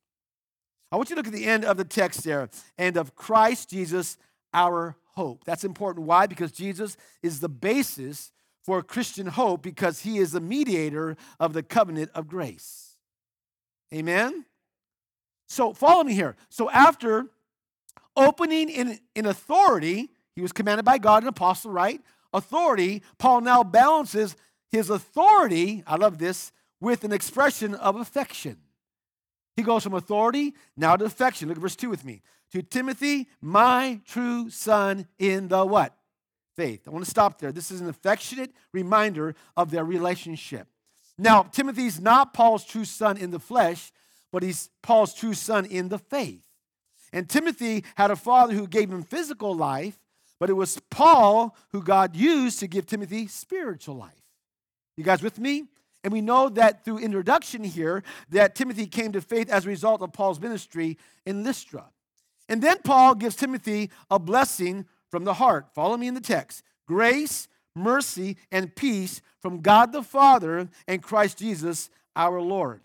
I 0.90 0.96
want 0.96 1.10
you 1.10 1.16
to 1.16 1.20
look 1.20 1.26
at 1.26 1.32
the 1.32 1.46
end 1.46 1.64
of 1.64 1.76
the 1.76 1.84
text 1.84 2.24
there 2.24 2.48
and 2.78 2.96
of 2.96 3.14
Christ 3.14 3.70
Jesus, 3.70 4.18
our 4.52 4.96
hope. 5.14 5.44
That's 5.44 5.64
important. 5.64 6.06
Why? 6.06 6.26
Because 6.26 6.52
Jesus 6.52 6.96
is 7.22 7.40
the 7.40 7.48
basis 7.48 8.32
for 8.62 8.82
Christian 8.82 9.26
hope 9.26 9.62
because 9.62 10.00
he 10.00 10.18
is 10.18 10.32
the 10.32 10.40
mediator 10.40 11.16
of 11.40 11.52
the 11.52 11.62
covenant 11.62 12.10
of 12.14 12.28
grace. 12.28 12.96
Amen? 13.92 14.44
So 15.48 15.72
follow 15.72 16.04
me 16.04 16.14
here. 16.14 16.36
So 16.48 16.70
after 16.70 17.26
opening 18.16 18.68
in, 18.68 18.98
in 19.14 19.26
authority, 19.26 20.10
he 20.34 20.42
was 20.42 20.52
commanded 20.52 20.84
by 20.84 20.98
God, 20.98 21.22
an 21.22 21.28
apostle, 21.28 21.70
right? 21.70 22.00
Authority, 22.32 23.02
Paul 23.18 23.42
now 23.42 23.62
balances 23.62 24.36
his 24.70 24.88
authority, 24.88 25.82
I 25.86 25.96
love 25.96 26.18
this, 26.18 26.52
with 26.80 27.04
an 27.04 27.12
expression 27.12 27.74
of 27.74 27.96
affection. 27.96 28.56
He 29.56 29.62
goes 29.62 29.82
from 29.82 29.94
authority 29.94 30.54
now 30.76 30.96
to 30.96 31.04
affection. 31.04 31.48
Look 31.48 31.58
at 31.58 31.62
verse 31.62 31.76
2 31.76 31.90
with 31.90 32.04
me. 32.04 32.22
To 32.52 32.62
Timothy, 32.62 33.28
my 33.40 34.00
true 34.06 34.48
son 34.50 35.06
in 35.18 35.48
the 35.48 35.64
what? 35.64 35.94
Faith. 36.56 36.82
I 36.86 36.90
want 36.90 37.04
to 37.04 37.10
stop 37.10 37.38
there. 37.38 37.52
This 37.52 37.70
is 37.70 37.80
an 37.80 37.88
affectionate 37.88 38.52
reminder 38.72 39.34
of 39.56 39.70
their 39.70 39.84
relationship. 39.84 40.68
Now, 41.18 41.44
Timothy's 41.44 42.00
not 42.00 42.34
Paul's 42.34 42.64
true 42.64 42.84
son 42.84 43.16
in 43.16 43.30
the 43.30 43.38
flesh, 43.38 43.92
but 44.30 44.42
he's 44.42 44.70
Paul's 44.82 45.14
true 45.14 45.34
son 45.34 45.64
in 45.66 45.88
the 45.88 45.98
faith. 45.98 46.42
And 47.12 47.28
Timothy 47.28 47.84
had 47.94 48.10
a 48.10 48.16
father 48.16 48.54
who 48.54 48.66
gave 48.66 48.90
him 48.90 49.02
physical 49.02 49.54
life, 49.54 49.98
but 50.40 50.50
it 50.50 50.54
was 50.54 50.80
Paul 50.90 51.54
who 51.70 51.82
God 51.82 52.16
used 52.16 52.58
to 52.60 52.66
give 52.66 52.86
Timothy 52.86 53.26
spiritual 53.28 53.96
life. 53.96 54.22
You 54.96 55.04
guys 55.04 55.22
with 55.22 55.38
me? 55.38 55.64
And 56.04 56.12
we 56.12 56.20
know 56.20 56.48
that 56.48 56.84
through 56.84 56.98
introduction 56.98 57.62
here 57.62 58.02
that 58.30 58.54
Timothy 58.54 58.86
came 58.86 59.12
to 59.12 59.20
faith 59.20 59.50
as 59.50 59.66
a 59.66 59.68
result 59.68 60.02
of 60.02 60.12
Paul's 60.12 60.40
ministry 60.40 60.98
in 61.24 61.44
Lystra. 61.44 61.84
And 62.48 62.60
then 62.60 62.78
Paul 62.82 63.14
gives 63.14 63.36
Timothy 63.36 63.90
a 64.10 64.18
blessing 64.18 64.86
from 65.12 65.22
the 65.22 65.34
heart. 65.34 65.68
Follow 65.72 65.96
me 65.96 66.08
in 66.08 66.14
the 66.14 66.20
text. 66.20 66.64
Grace, 66.88 67.46
mercy, 67.76 68.36
and 68.50 68.74
peace 68.74 69.22
from 69.40 69.60
God 69.60 69.92
the 69.92 70.02
Father 70.02 70.68
and 70.88 71.00
Christ 71.00 71.38
Jesus 71.38 71.88
our 72.16 72.40
Lord. 72.40 72.80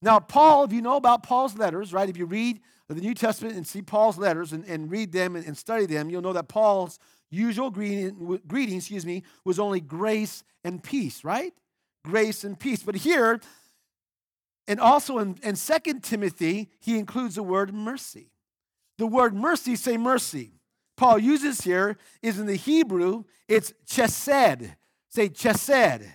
Now, 0.00 0.20
Paul, 0.20 0.62
if 0.62 0.72
you 0.72 0.80
know 0.80 0.94
about 0.94 1.24
Paul's 1.24 1.58
letters, 1.58 1.92
right, 1.92 2.08
if 2.08 2.16
you 2.16 2.26
read 2.26 2.60
the 2.88 2.94
New 3.00 3.14
Testament 3.14 3.56
and 3.56 3.66
see 3.66 3.82
Paul's 3.82 4.16
letters 4.16 4.52
and, 4.52 4.64
and 4.66 4.88
read 4.88 5.10
them 5.10 5.34
and, 5.34 5.44
and 5.44 5.58
study 5.58 5.86
them, 5.86 6.08
you'll 6.08 6.22
know 6.22 6.32
that 6.34 6.48
Paul's 6.48 7.00
usual 7.30 7.70
greeting, 7.70 8.40
greeting, 8.46 8.76
excuse 8.76 9.04
me, 9.04 9.24
was 9.44 9.58
only 9.58 9.80
grace 9.80 10.44
and 10.62 10.80
peace, 10.82 11.24
right? 11.24 11.52
grace 12.04 12.44
and 12.44 12.58
peace. 12.58 12.82
But 12.82 12.96
here, 12.96 13.40
and 14.66 14.80
also 14.80 15.18
in, 15.18 15.36
in 15.42 15.56
2 15.56 16.00
Timothy, 16.00 16.70
he 16.80 16.98
includes 16.98 17.34
the 17.36 17.42
word 17.42 17.74
mercy. 17.74 18.30
The 18.98 19.06
word 19.06 19.34
mercy, 19.34 19.76
say 19.76 19.96
mercy. 19.96 20.52
Paul 21.00 21.18
uses 21.18 21.62
here 21.62 21.96
is 22.20 22.38
in 22.38 22.44
the 22.44 22.56
Hebrew, 22.56 23.24
it's 23.48 23.72
chesed. 23.86 24.74
Say 25.08 25.30
chesed. 25.30 26.06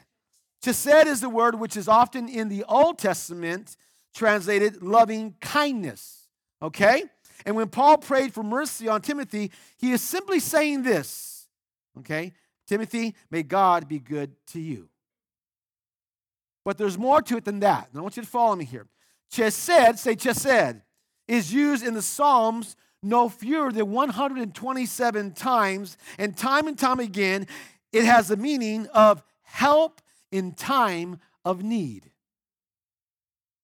Chesed 0.63 1.07
is 1.07 1.21
the 1.21 1.29
word 1.29 1.59
which 1.59 1.75
is 1.75 1.87
often 1.87 2.29
in 2.29 2.49
the 2.49 2.63
Old 2.65 2.99
Testament 2.99 3.77
translated 4.13 4.83
loving 4.83 5.33
kindness. 5.41 6.27
Okay? 6.61 7.01
And 7.47 7.55
when 7.55 7.69
Paul 7.69 7.97
prayed 7.97 8.31
for 8.31 8.43
mercy 8.43 8.87
on 8.87 9.01
Timothy, 9.01 9.49
he 9.75 9.91
is 9.91 10.03
simply 10.03 10.39
saying 10.39 10.83
this. 10.83 11.47
Okay? 11.97 12.33
Timothy, 12.67 13.15
may 13.31 13.41
God 13.41 13.87
be 13.87 13.97
good 13.97 14.35
to 14.49 14.59
you. 14.59 14.87
But 16.63 16.77
there's 16.77 16.95
more 16.95 17.23
to 17.23 17.37
it 17.37 17.45
than 17.45 17.59
that. 17.61 17.87
And 17.89 17.97
I 17.97 18.03
want 18.03 18.17
you 18.17 18.23
to 18.23 18.29
follow 18.29 18.55
me 18.55 18.65
here. 18.65 18.85
Chesed, 19.33 19.97
say 19.97 20.15
chesed, 20.15 20.83
is 21.27 21.51
used 21.51 21.83
in 21.83 21.95
the 21.95 22.03
Psalms 22.03 22.75
no 23.05 23.29
fewer 23.29 23.71
than 23.71 23.91
127 23.91 25.31
times. 25.31 25.97
And 26.17 26.35
time 26.35 26.67
and 26.67 26.77
time 26.77 26.99
again, 26.99 27.47
it 27.93 28.03
has 28.03 28.27
the 28.27 28.37
meaning 28.37 28.87
of 28.87 29.23
help 29.43 30.01
in 30.31 30.53
time 30.53 31.19
of 31.45 31.63
need. 31.63 32.09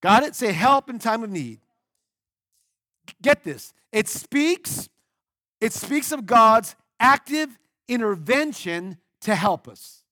Got 0.01 0.23
it? 0.23 0.35
Say 0.35 0.51
help 0.51 0.89
in 0.89 0.99
time 0.99 1.23
of 1.23 1.29
need. 1.29 1.59
Get 3.21 3.43
this. 3.43 3.73
It 3.91 4.07
speaks, 4.07 4.89
it 5.59 5.73
speaks 5.73 6.11
of 6.11 6.25
God's 6.25 6.75
active 6.99 7.57
intervention 7.87 8.97
to 9.21 9.35
help 9.35 9.67
us. 9.67 10.03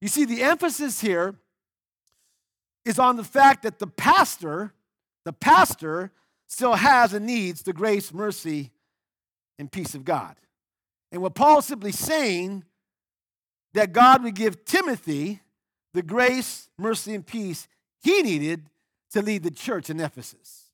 You 0.00 0.08
see, 0.08 0.24
the 0.24 0.42
emphasis 0.42 1.00
here 1.00 1.36
is 2.84 2.98
on 2.98 3.16
the 3.16 3.24
fact 3.24 3.62
that 3.62 3.78
the 3.78 3.86
pastor, 3.86 4.72
the 5.24 5.32
pastor, 5.32 6.10
still 6.52 6.74
has 6.74 7.14
and 7.14 7.24
needs 7.24 7.62
the 7.62 7.72
grace, 7.72 8.12
mercy, 8.12 8.70
and 9.58 9.72
peace 9.72 9.94
of 9.94 10.04
God. 10.04 10.36
And 11.10 11.22
what 11.22 11.34
Paul's 11.34 11.64
simply 11.64 11.92
saying 11.92 12.64
that 13.72 13.94
God 13.94 14.22
would 14.22 14.34
give 14.34 14.66
Timothy 14.66 15.40
the 15.94 16.02
grace, 16.02 16.68
mercy, 16.78 17.14
and 17.14 17.26
peace 17.26 17.68
he 18.02 18.20
needed 18.20 18.66
to 19.12 19.22
lead 19.22 19.44
the 19.44 19.50
church 19.50 19.88
in 19.88 19.98
Ephesus. 19.98 20.64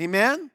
Amen? 0.00 0.50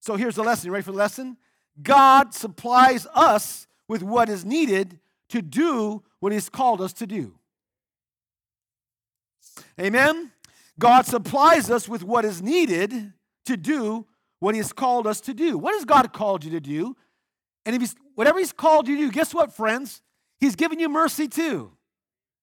So 0.00 0.16
here's 0.16 0.36
the 0.36 0.42
lesson. 0.42 0.68
You 0.68 0.72
ready 0.72 0.84
for 0.84 0.92
the 0.92 0.98
lesson? 0.98 1.36
God 1.82 2.32
supplies 2.32 3.06
us 3.14 3.66
with 3.88 4.02
what 4.02 4.30
is 4.30 4.44
needed 4.44 4.98
to 5.28 5.42
do 5.42 6.02
what 6.20 6.32
He's 6.32 6.48
called 6.48 6.80
us 6.80 6.94
to 6.94 7.06
do. 7.06 7.34
Amen? 9.78 10.32
God 10.78 11.04
supplies 11.04 11.70
us 11.70 11.88
with 11.88 12.02
what 12.02 12.24
is 12.24 12.40
needed 12.40 13.12
to 13.46 13.56
do 13.56 14.06
what 14.40 14.54
He 14.54 14.58
has 14.58 14.72
called 14.72 15.06
us 15.06 15.20
to 15.22 15.34
do. 15.34 15.58
What 15.58 15.74
has 15.74 15.84
God 15.84 16.12
called 16.12 16.44
you 16.44 16.50
to 16.52 16.60
do? 16.60 16.96
And 17.64 17.74
if 17.74 17.82
He's 17.82 17.96
whatever 18.14 18.38
He's 18.38 18.52
called 18.52 18.88
you 18.88 18.96
to 18.96 19.02
do, 19.06 19.12
guess 19.12 19.34
what, 19.34 19.52
friends? 19.52 20.02
He's 20.40 20.56
given 20.56 20.78
you 20.78 20.88
mercy 20.88 21.28
too. 21.28 21.72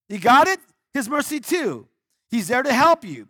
You 0.09 0.19
got 0.19 0.47
it? 0.47 0.59
His 0.93 1.09
mercy 1.09 1.39
too. 1.39 1.87
He's 2.29 2.47
there 2.47 2.63
to 2.63 2.73
help 2.73 3.03
you. 3.03 3.27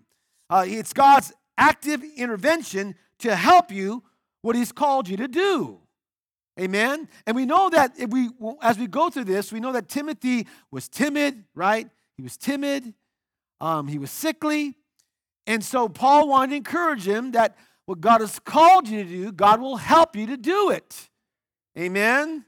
Uh, 0.49 0.65
it's 0.67 0.93
God's 0.93 1.33
active 1.57 2.03
intervention 2.17 2.95
to 3.19 3.35
help 3.35 3.71
you 3.71 4.03
what 4.41 4.55
He's 4.55 4.71
called 4.71 5.07
you 5.07 5.17
to 5.17 5.27
do. 5.27 5.79
Amen. 6.59 7.09
And 7.27 7.35
we 7.35 7.45
know 7.45 7.69
that 7.69 7.99
if 7.99 8.09
we, 8.09 8.29
as 8.61 8.77
we 8.77 8.87
go 8.87 9.09
through 9.09 9.25
this, 9.25 9.51
we 9.51 9.59
know 9.59 9.73
that 9.73 9.89
Timothy 9.89 10.47
was 10.71 10.87
timid, 10.87 11.43
right? 11.53 11.89
He 12.15 12.23
was 12.23 12.37
timid. 12.37 12.93
Um, 13.59 13.87
he 13.87 13.97
was 13.97 14.09
sickly. 14.09 14.75
And 15.47 15.63
so 15.63 15.87
Paul 15.87 16.27
wanted 16.27 16.51
to 16.51 16.55
encourage 16.57 17.07
him 17.07 17.31
that 17.31 17.57
what 17.85 18.01
God 18.01 18.21
has 18.21 18.39
called 18.39 18.87
you 18.87 19.03
to 19.03 19.09
do, 19.09 19.31
God 19.31 19.61
will 19.61 19.77
help 19.77 20.15
you 20.15 20.25
to 20.27 20.37
do 20.37 20.71
it. 20.71 21.09
Amen. 21.77 22.45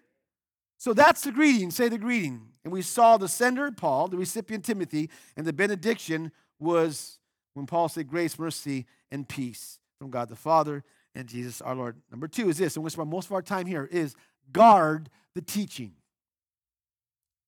So 0.78 0.94
that's 0.94 1.22
the 1.22 1.32
greeting. 1.32 1.70
Say 1.72 1.90
the 1.90 1.98
greeting. 1.98 2.50
And 2.64 2.74
we 2.74 2.82
saw 2.82 3.18
the 3.18 3.28
sender, 3.28 3.72
Paul, 3.72 4.08
the 4.08 4.18
recipient, 4.18 4.66
Timothy, 4.66 5.10
and 5.36 5.46
the 5.46 5.54
benediction 5.54 6.32
was 6.60 7.20
when 7.54 7.66
Paul 7.66 7.88
said, 7.90 8.08
Grace, 8.08 8.38
mercy, 8.38 8.86
and 9.12 9.28
peace 9.28 9.80
from 9.98 10.10
God 10.10 10.30
the 10.30 10.36
Father 10.36 10.84
and 11.16 11.28
Jesus 11.28 11.62
our 11.62 11.76
Lord. 11.76 11.98
Number 12.12 12.28
two 12.28 12.50
is 12.50 12.58
this, 12.58 12.76
and 12.76 12.84
we 12.84 12.90
spend 12.90 13.10
most 13.10 13.28
of 13.28 13.32
our 13.32 13.42
time 13.42 13.66
here, 13.66 13.88
is 13.92 14.16
guard 14.52 15.10
the 15.34 15.42
teaching. 15.42 15.94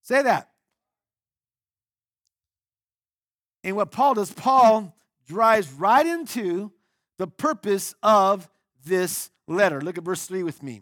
Say 0.04 0.22
that. 0.24 0.50
And 3.64 3.76
what 3.76 3.92
Paul 3.92 4.14
does, 4.16 4.32
Paul 4.32 4.96
drives 5.30 5.72
right 5.72 6.06
into 6.06 6.72
the 7.20 7.28
purpose 7.28 7.94
of 8.02 8.50
this 8.84 9.30
letter. 9.48 9.80
Look 9.80 9.98
at 9.98 10.04
verse 10.04 10.26
3 10.26 10.44
with 10.44 10.64
me. 10.64 10.82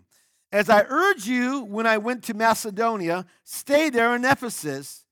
As 0.52 0.70
I 0.70 0.84
urged 0.88 1.28
you 1.28 1.66
when 1.66 1.86
I 1.86 1.98
went 1.98 2.24
to 2.24 2.34
Macedonia, 2.34 3.26
stay 3.44 3.90
there 3.90 4.16
in 4.16 4.24
Ephesus. 4.24 5.04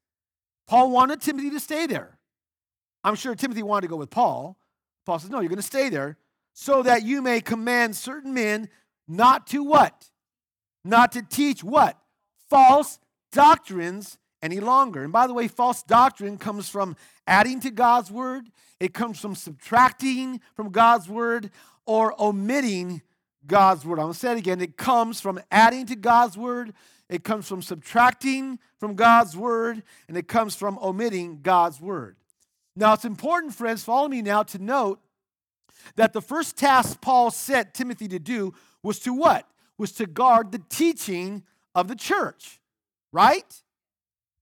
Paul 0.68 0.89
wanted 0.89 1.22
Timothy 1.22 1.50
to 1.50 1.60
stay 1.60 1.86
there. 1.86 2.18
I'm 3.04 3.15
sure 3.15 3.36
Timothy 3.36 3.62
wanted 3.62 3.82
to 3.82 3.88
go 3.89 3.98
with 3.98 4.10
Paul. 4.10 4.58
Paul 5.06 5.20
says, 5.20 5.30
No, 5.30 5.42
you're 5.42 5.50
going 5.50 5.58
to 5.58 5.62
stay 5.62 5.89
there 5.89 6.18
so 6.54 6.82
that 6.84 7.04
you 7.04 7.22
may 7.22 7.42
command 7.42 7.96
certain 7.96 8.34
men 8.34 8.70
not 9.08 9.48
to 9.48 9.63
what? 9.63 10.10
Not 10.86 11.12
to 11.12 11.22
teach 11.22 11.63
what? 11.63 12.00
False 12.50 13.00
doctrines 13.34 14.18
any 14.46 14.60
longer. 14.60 15.04
And 15.04 15.12
by 15.12 15.25
the 15.28 15.34
way, 15.34 15.48
false 15.48 15.82
doctrine 15.84 16.38
comes 16.38 16.70
from 16.70 16.96
adding 17.25 17.60
to 17.62 17.72
God's 17.72 18.12
word, 18.12 18.52
it 18.80 18.94
comes 18.94 19.20
from 19.20 19.34
subtracting 19.36 20.40
from 20.54 20.70
God's 20.70 21.10
word, 21.10 21.50
or 21.86 22.14
omitting 22.22 23.02
God's 23.48 23.86
word. 23.86 24.00
I'm 24.00 24.06
going 24.06 24.14
to 24.14 24.20
say 24.20 24.32
it 24.34 24.38
again. 24.38 24.62
It 24.62 24.78
comes 24.78 25.20
from 25.20 25.40
adding 25.52 25.86
to 25.88 25.96
God's 25.96 26.38
word, 26.38 26.74
it 27.10 27.24
comes 27.24 27.48
from 27.48 27.62
subtracting 27.62 28.60
from 28.80 28.96
God's 28.96 29.36
word, 29.36 29.84
and 30.08 30.16
it 30.16 30.28
comes 30.28 30.56
from 30.56 30.78
omitting 30.82 31.42
God's 31.42 31.82
word. 31.82 32.16
Now, 32.75 32.94
it's 32.94 33.06
important, 33.06 33.54
friends, 33.54 33.84
follow 33.84 34.08
me 34.08 34.22
now, 34.22 34.44
to 34.44 34.60
note 34.60 35.00
that 35.96 36.14
the 36.14 36.22
first 36.22 36.58
task 36.58 37.02
Paul 37.02 37.32
set 37.32 37.74
Timothy 37.74 38.08
to 38.10 38.20
do 38.20 38.54
was 38.84 39.00
to 39.00 39.14
what? 39.14 39.48
Was 39.78 39.92
to 39.94 40.06
guard 40.06 40.52
the 40.52 40.62
teaching 40.70 41.44
of 41.74 41.88
the 41.88 41.96
church, 41.96 42.60
right? 43.12 43.62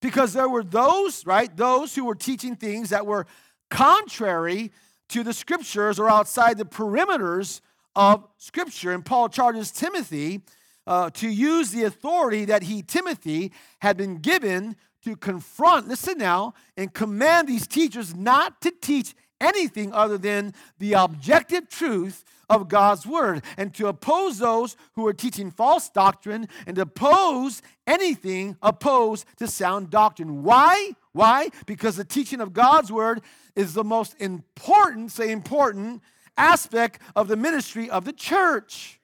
Because 0.03 0.33
there 0.33 0.50
were 0.50 0.65
those, 0.65 1.25
right, 1.25 1.55
those 1.55 1.95
who 1.95 2.03
were 2.03 2.13
teaching 2.13 2.57
things 2.57 2.89
that 2.89 3.05
were 3.05 3.25
contrary 3.69 4.74
to 5.07 5.24
the 5.24 5.31
scriptures 5.31 5.98
or 5.98 6.10
outside 6.10 6.57
the 6.57 6.65
perimeters 6.65 7.62
of 7.95 8.27
scripture. 8.38 8.91
And 8.91 9.05
Paul 9.05 9.29
charges 9.29 9.72
Timothy 9.72 10.41
uh, 10.86 11.10
to 11.12 11.29
use 11.29 11.72
the 11.72 11.86
authority 11.86 12.43
that 12.43 12.63
he, 12.63 12.81
Timothy, 12.81 13.53
had 13.79 13.95
been 13.95 14.17
given 14.17 14.75
to 15.05 15.15
confront, 15.15 15.88
listen 15.88 16.17
now, 16.17 16.53
and 16.75 16.93
command 16.93 17.48
these 17.48 17.65
teachers 17.65 18.13
not 18.13 18.60
to 18.60 18.72
teach 18.72 19.15
anything 19.39 19.93
other 19.93 20.17
than 20.17 20.53
the 20.79 20.93
objective 20.93 21.69
truth 21.69 22.25
of 22.53 22.67
God's 22.69 23.05
word 23.05 23.43
and 23.57 23.74
to 23.75 23.88
oppose 23.88 24.38
those 24.38 24.75
who 24.93 25.05
are 25.07 25.13
teaching 25.13 25.51
false 25.51 25.89
doctrine 25.89 26.48
and 26.67 26.77
oppose 26.77 27.62
anything 27.88 28.57
opposed 28.62 29.25
to 29.38 29.48
sound 29.48 29.89
doctrine. 29.89 30.43
Why? 30.43 30.91
Why? 31.12 31.50
Because 31.65 31.95
the 31.95 32.05
teaching 32.05 32.41
of 32.41 32.53
God's 32.53 32.91
word 32.91 33.22
is 33.55 33.74
the 33.74 33.83
most 33.83 34.15
important, 34.19 35.12
say 35.12 35.31
important, 35.31 36.01
aspect 36.38 37.01
of 37.15 37.27
the 37.27 37.36
ministry 37.36 37.89
of 37.89 38.05
the 38.05 38.13
church. 38.13 39.00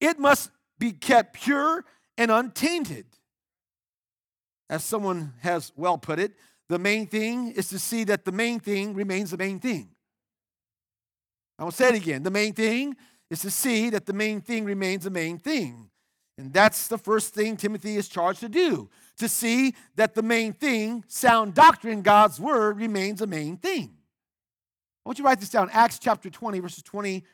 It 0.00 0.18
must 0.18 0.50
be 0.78 0.92
kept 0.92 1.34
pure 1.34 1.84
and 2.16 2.30
untainted. 2.30 3.06
As 4.70 4.84
someone 4.84 5.34
has 5.40 5.72
well 5.76 5.98
put 5.98 6.18
it, 6.18 6.32
the 6.68 6.78
main 6.78 7.06
thing 7.06 7.52
is 7.52 7.68
to 7.70 7.78
see 7.78 8.04
that 8.04 8.24
the 8.24 8.32
main 8.32 8.60
thing 8.60 8.94
remains 8.94 9.30
the 9.30 9.38
main 9.38 9.58
thing. 9.58 9.88
I 11.58 11.64
will 11.64 11.70
say 11.70 11.88
it 11.88 11.94
again. 11.94 12.22
The 12.22 12.30
main 12.30 12.52
thing 12.52 12.96
is 13.30 13.40
to 13.40 13.50
see 13.50 13.90
that 13.90 14.06
the 14.06 14.12
main 14.12 14.40
thing 14.40 14.64
remains 14.64 15.04
the 15.04 15.10
main 15.10 15.38
thing. 15.38 15.90
And 16.38 16.52
that's 16.52 16.86
the 16.86 16.98
first 16.98 17.34
thing 17.34 17.56
Timothy 17.56 17.96
is 17.96 18.08
charged 18.08 18.40
to 18.40 18.48
do 18.48 18.88
to 19.18 19.28
see 19.28 19.74
that 19.96 20.14
the 20.14 20.22
main 20.22 20.52
thing, 20.52 21.04
sound 21.08 21.54
doctrine, 21.54 22.02
God's 22.02 22.38
word, 22.38 22.78
remains 22.78 23.18
the 23.18 23.26
main 23.26 23.56
thing. 23.56 23.90
I 25.04 25.08
want 25.08 25.18
you 25.18 25.24
to 25.24 25.26
write 25.26 25.40
this 25.40 25.50
down 25.50 25.68
Acts 25.72 25.98
chapter 25.98 26.30
20, 26.30 26.60
verses 26.60 26.84
20, 26.84 27.24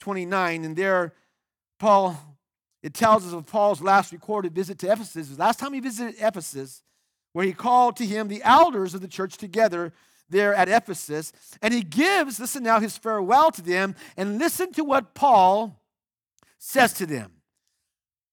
29. 0.00 0.64
And 0.64 0.74
there, 0.74 1.12
Paul, 1.78 2.18
it 2.82 2.94
tells 2.94 3.26
us 3.26 3.34
of 3.34 3.46
Paul's 3.46 3.82
last 3.82 4.12
recorded 4.12 4.54
visit 4.54 4.78
to 4.78 4.90
Ephesus. 4.90 5.28
The 5.28 5.38
last 5.38 5.58
time 5.58 5.74
he 5.74 5.80
visited 5.80 6.14
Ephesus, 6.18 6.82
where 7.34 7.44
he 7.44 7.52
called 7.52 7.96
to 7.96 8.06
him 8.06 8.28
the 8.28 8.42
elders 8.42 8.94
of 8.94 9.02
the 9.02 9.08
church 9.08 9.36
together 9.36 9.92
there 10.28 10.54
at 10.54 10.68
Ephesus. 10.68 11.32
And 11.62 11.72
he 11.72 11.82
gives, 11.82 12.40
listen 12.40 12.62
now, 12.62 12.80
his 12.80 12.96
farewell 12.96 13.50
to 13.52 13.62
them. 13.62 13.94
And 14.16 14.38
listen 14.38 14.72
to 14.74 14.84
what 14.84 15.14
Paul 15.14 15.80
says 16.58 16.92
to 16.94 17.06
them. 17.06 17.32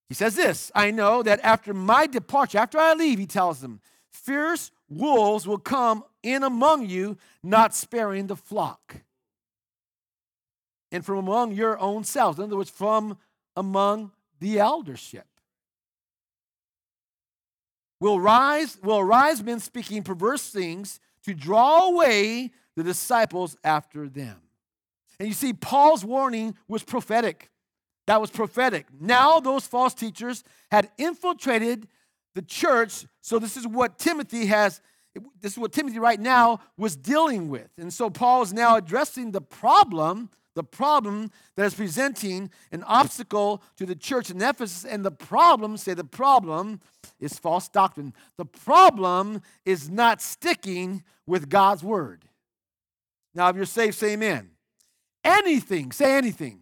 He 0.10 0.16
says 0.16 0.36
this 0.36 0.72
I 0.76 0.92
know 0.92 1.24
that 1.24 1.40
after 1.44 1.74
my 1.74 2.08
departure, 2.08 2.60
after 2.60 2.78
I 2.78 2.94
leave, 2.94 3.20
he 3.20 3.26
tells 3.26 3.62
them, 3.62 3.82
fierce 4.12 4.72
wolves 4.90 5.48
will 5.48 5.58
come 5.58 6.04
in 6.22 6.44
among 6.44 6.88
you, 6.88 7.18
not 7.42 7.74
sparing 7.74 8.28
the 8.28 8.36
flock. 8.36 8.98
And 10.92 11.04
from 11.04 11.18
among 11.18 11.54
your 11.54 11.80
own 11.80 12.04
selves, 12.04 12.38
in 12.38 12.46
other 12.46 12.58
words, 12.58 12.70
from 12.70 13.18
among 13.56 14.12
the 14.40 14.60
eldership 14.60 15.26
will 18.00 18.20
rise, 18.20 18.78
will 18.84 19.04
rise 19.04 19.42
men 19.42 19.60
speaking 19.60 20.04
perverse 20.04 20.50
things 20.50 21.00
to 21.26 21.34
draw 21.34 21.88
away 21.88 22.52
the 22.76 22.84
disciples 22.84 23.56
after 23.64 24.08
them. 24.10 24.38
And 25.20 25.28
you 25.28 25.34
see, 25.34 25.54
Paul's 25.54 26.04
warning 26.04 26.56
was 26.68 26.84
prophetic. 26.84 27.50
That 28.08 28.20
was 28.20 28.30
prophetic. 28.30 28.88
Now, 29.00 29.40
those 29.40 29.66
false 29.66 29.94
teachers 29.94 30.44
had 30.72 30.90
infiltrated 30.98 31.88
the 32.36 32.42
church. 32.42 33.06
So, 33.22 33.40
this 33.40 33.56
is 33.56 33.68
what 33.68 33.98
Timothy 33.98 34.48
has, 34.48 34.82
this 35.40 35.54
is 35.54 35.58
what 35.58 35.72
Timothy 35.72 36.00
right 36.00 36.20
now 36.20 36.60
was 36.78 36.96
dealing 36.96 37.48
with. 37.48 37.70
And 37.78 37.94
so, 37.94 38.10
Paul 38.10 38.42
is 38.42 38.52
now 38.52 38.76
addressing 38.76 39.32
the 39.32 39.42
problem 39.42 40.30
the 40.56 40.64
problem 40.64 41.32
that 41.56 41.66
is 41.66 41.74
presenting 41.74 42.52
an 42.72 42.84
obstacle 42.84 43.64
to 43.78 43.86
the 43.86 43.96
church 43.96 44.30
in 44.30 44.42
Ephesus. 44.42 44.86
And 44.86 45.04
the 45.04 45.12
problem, 45.12 45.78
say 45.78 45.94
the 45.94 46.04
problem, 46.04 46.80
is 47.24 47.40
false 47.40 47.70
doctrine. 47.70 48.14
The 48.38 48.46
problem 48.46 49.42
is 49.66 49.90
not 49.90 50.22
sticking 50.22 51.04
with 51.26 51.50
God's 51.50 51.84
word. 51.84 52.26
Now, 53.34 53.50
if 53.50 53.56
you're 53.56 53.66
saved, 53.66 53.96
say 53.96 54.14
amen. 54.14 54.52
Anything, 55.24 55.92
say 55.92 56.18
anything, 56.18 56.60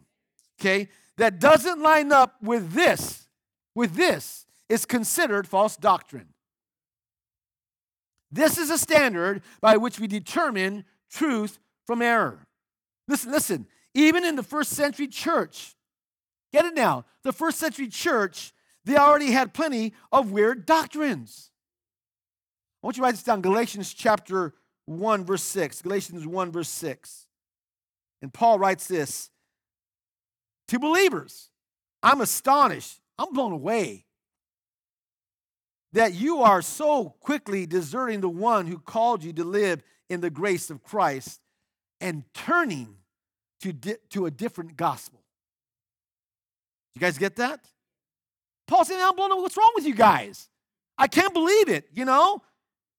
okay, 0.60 0.88
that 1.18 1.40
doesn't 1.40 1.82
line 1.82 2.12
up 2.12 2.36
with 2.42 2.74
this, 2.74 3.28
with 3.76 3.96
this, 3.96 4.46
is 4.70 4.86
considered 4.86 5.48
false 5.48 5.76
doctrine. 5.76 6.28
This 8.32 8.58
is 8.58 8.70
a 8.70 8.78
standard 8.78 9.42
by 9.60 9.78
which 9.78 10.00
we 10.00 10.08
determine 10.08 10.86
truth 11.12 11.60
from 11.86 12.02
error. 12.02 12.46
Listen, 13.08 13.32
listen, 13.32 13.68
even 13.94 14.24
in 14.24 14.36
the 14.36 14.44
first 14.44 14.72
century 14.72 15.08
church, 15.08 15.76
get 16.54 16.66
it 16.66 16.76
now, 16.76 17.04
the 17.24 17.34
first 17.34 17.58
century 17.58 17.88
church, 17.88 18.54
they 18.86 18.98
already 18.98 19.32
had 19.32 19.54
plenty 19.54 19.94
of 20.12 20.32
weird 20.32 20.66
doctrines. 20.66 21.52
I 22.82 22.88
want 22.88 22.98
you 22.98 23.02
to 23.02 23.06
write 23.06 23.12
this 23.12 23.24
down 23.24 23.42
Galatians 23.42 23.94
chapter 23.94 24.54
1, 24.86 25.24
verse 25.24 25.44
6. 25.44 25.82
Galatians 25.84 26.26
1, 26.26 26.52
verse 26.52 26.70
6. 26.70 27.28
And 28.22 28.34
Paul 28.34 28.60
writes 28.60 28.88
this 28.88 29.30
to 30.68 30.80
believers 30.80 31.50
I'm 32.02 32.22
astonished, 32.22 33.00
I'm 33.18 33.34
blown 33.34 33.52
away 33.52 34.06
that 35.94 36.14
you 36.14 36.42
are 36.42 36.62
so 36.62 37.16
quickly 37.20 37.66
deserting 37.66 38.22
the 38.22 38.30
one 38.30 38.66
who 38.66 38.80
called 38.80 39.24
you 39.24 39.34
to 39.34 39.44
live 39.44 39.84
in 40.10 40.22
the 40.22 40.30
grace 40.30 40.70
of 40.70 40.84
Christ 40.84 41.42
and 42.00 42.24
turning 42.34 42.96
to, 43.62 43.74
di- 43.74 43.98
to 44.12 44.26
a 44.26 44.32
different 44.32 44.78
gospel. 44.78 45.22
You 46.96 47.02
guys 47.02 47.18
get 47.18 47.36
that? 47.36 47.66
Paul 48.68 48.86
saying, 48.86 49.02
I'm 49.04 49.16
blown 49.16 49.32
away. 49.32 49.42
What's 49.42 49.58
wrong 49.58 49.72
with 49.76 49.86
you 49.86 49.96
guys? 49.96 50.50
I 50.98 51.08
can't 51.08 51.34
believe 51.34 51.70
it, 51.70 51.86
you 51.94 52.06
know? 52.06 52.42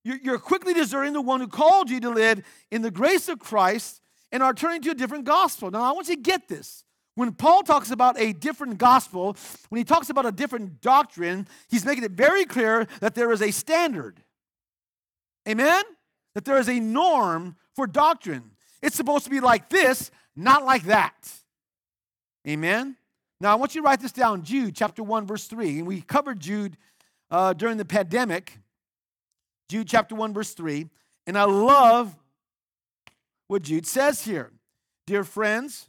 You're 0.04 0.38
quickly 0.38 0.74
deserting 0.74 1.12
the 1.12 1.22
one 1.22 1.40
who 1.40 1.46
called 1.46 1.88
you 1.88 2.00
to 2.00 2.10
live 2.10 2.42
in 2.70 2.82
the 2.82 2.90
grace 2.90 3.28
of 3.28 3.38
Christ 3.38 4.00
and 4.32 4.42
are 4.42 4.52
turning 4.52 4.82
to 4.82 4.90
a 4.90 4.94
different 4.94 5.24
gospel. 5.24 5.70
Now, 5.70 5.82
I 5.82 5.92
want 5.92 6.08
you 6.08 6.16
to 6.16 6.20
get 6.20 6.48
this. 6.48 6.84
When 7.14 7.32
Paul 7.32 7.62
talks 7.62 7.90
about 7.90 8.18
a 8.18 8.32
different 8.32 8.78
gospel, 8.78 9.36
when 9.68 9.78
he 9.78 9.84
talks 9.84 10.10
about 10.10 10.26
a 10.26 10.32
different 10.32 10.80
doctrine, 10.80 11.46
he's 11.68 11.84
making 11.84 12.04
it 12.04 12.12
very 12.12 12.44
clear 12.46 12.88
that 13.00 13.14
there 13.14 13.30
is 13.30 13.42
a 13.42 13.50
standard. 13.50 14.22
Amen? 15.48 15.82
That 16.34 16.44
there 16.44 16.58
is 16.58 16.68
a 16.68 16.80
norm 16.80 17.56
for 17.76 17.86
doctrine. 17.86 18.52
It's 18.82 18.96
supposed 18.96 19.24
to 19.24 19.30
be 19.30 19.40
like 19.40 19.68
this, 19.68 20.10
not 20.34 20.64
like 20.64 20.84
that. 20.84 21.32
Amen? 22.48 22.96
Now, 23.42 23.50
I 23.50 23.56
want 23.56 23.74
you 23.74 23.80
to 23.80 23.84
write 23.84 24.00
this 24.00 24.12
down 24.12 24.44
Jude 24.44 24.76
chapter 24.76 25.02
1, 25.02 25.26
verse 25.26 25.48
3. 25.48 25.80
And 25.80 25.86
we 25.88 26.00
covered 26.00 26.38
Jude 26.38 26.76
uh, 27.28 27.52
during 27.52 27.76
the 27.76 27.84
pandemic. 27.84 28.56
Jude 29.68 29.88
chapter 29.88 30.14
1, 30.14 30.32
verse 30.32 30.54
3. 30.54 30.88
And 31.26 31.36
I 31.36 31.42
love 31.42 32.14
what 33.48 33.62
Jude 33.62 33.84
says 33.84 34.22
here. 34.22 34.52
Dear 35.08 35.24
friends, 35.24 35.88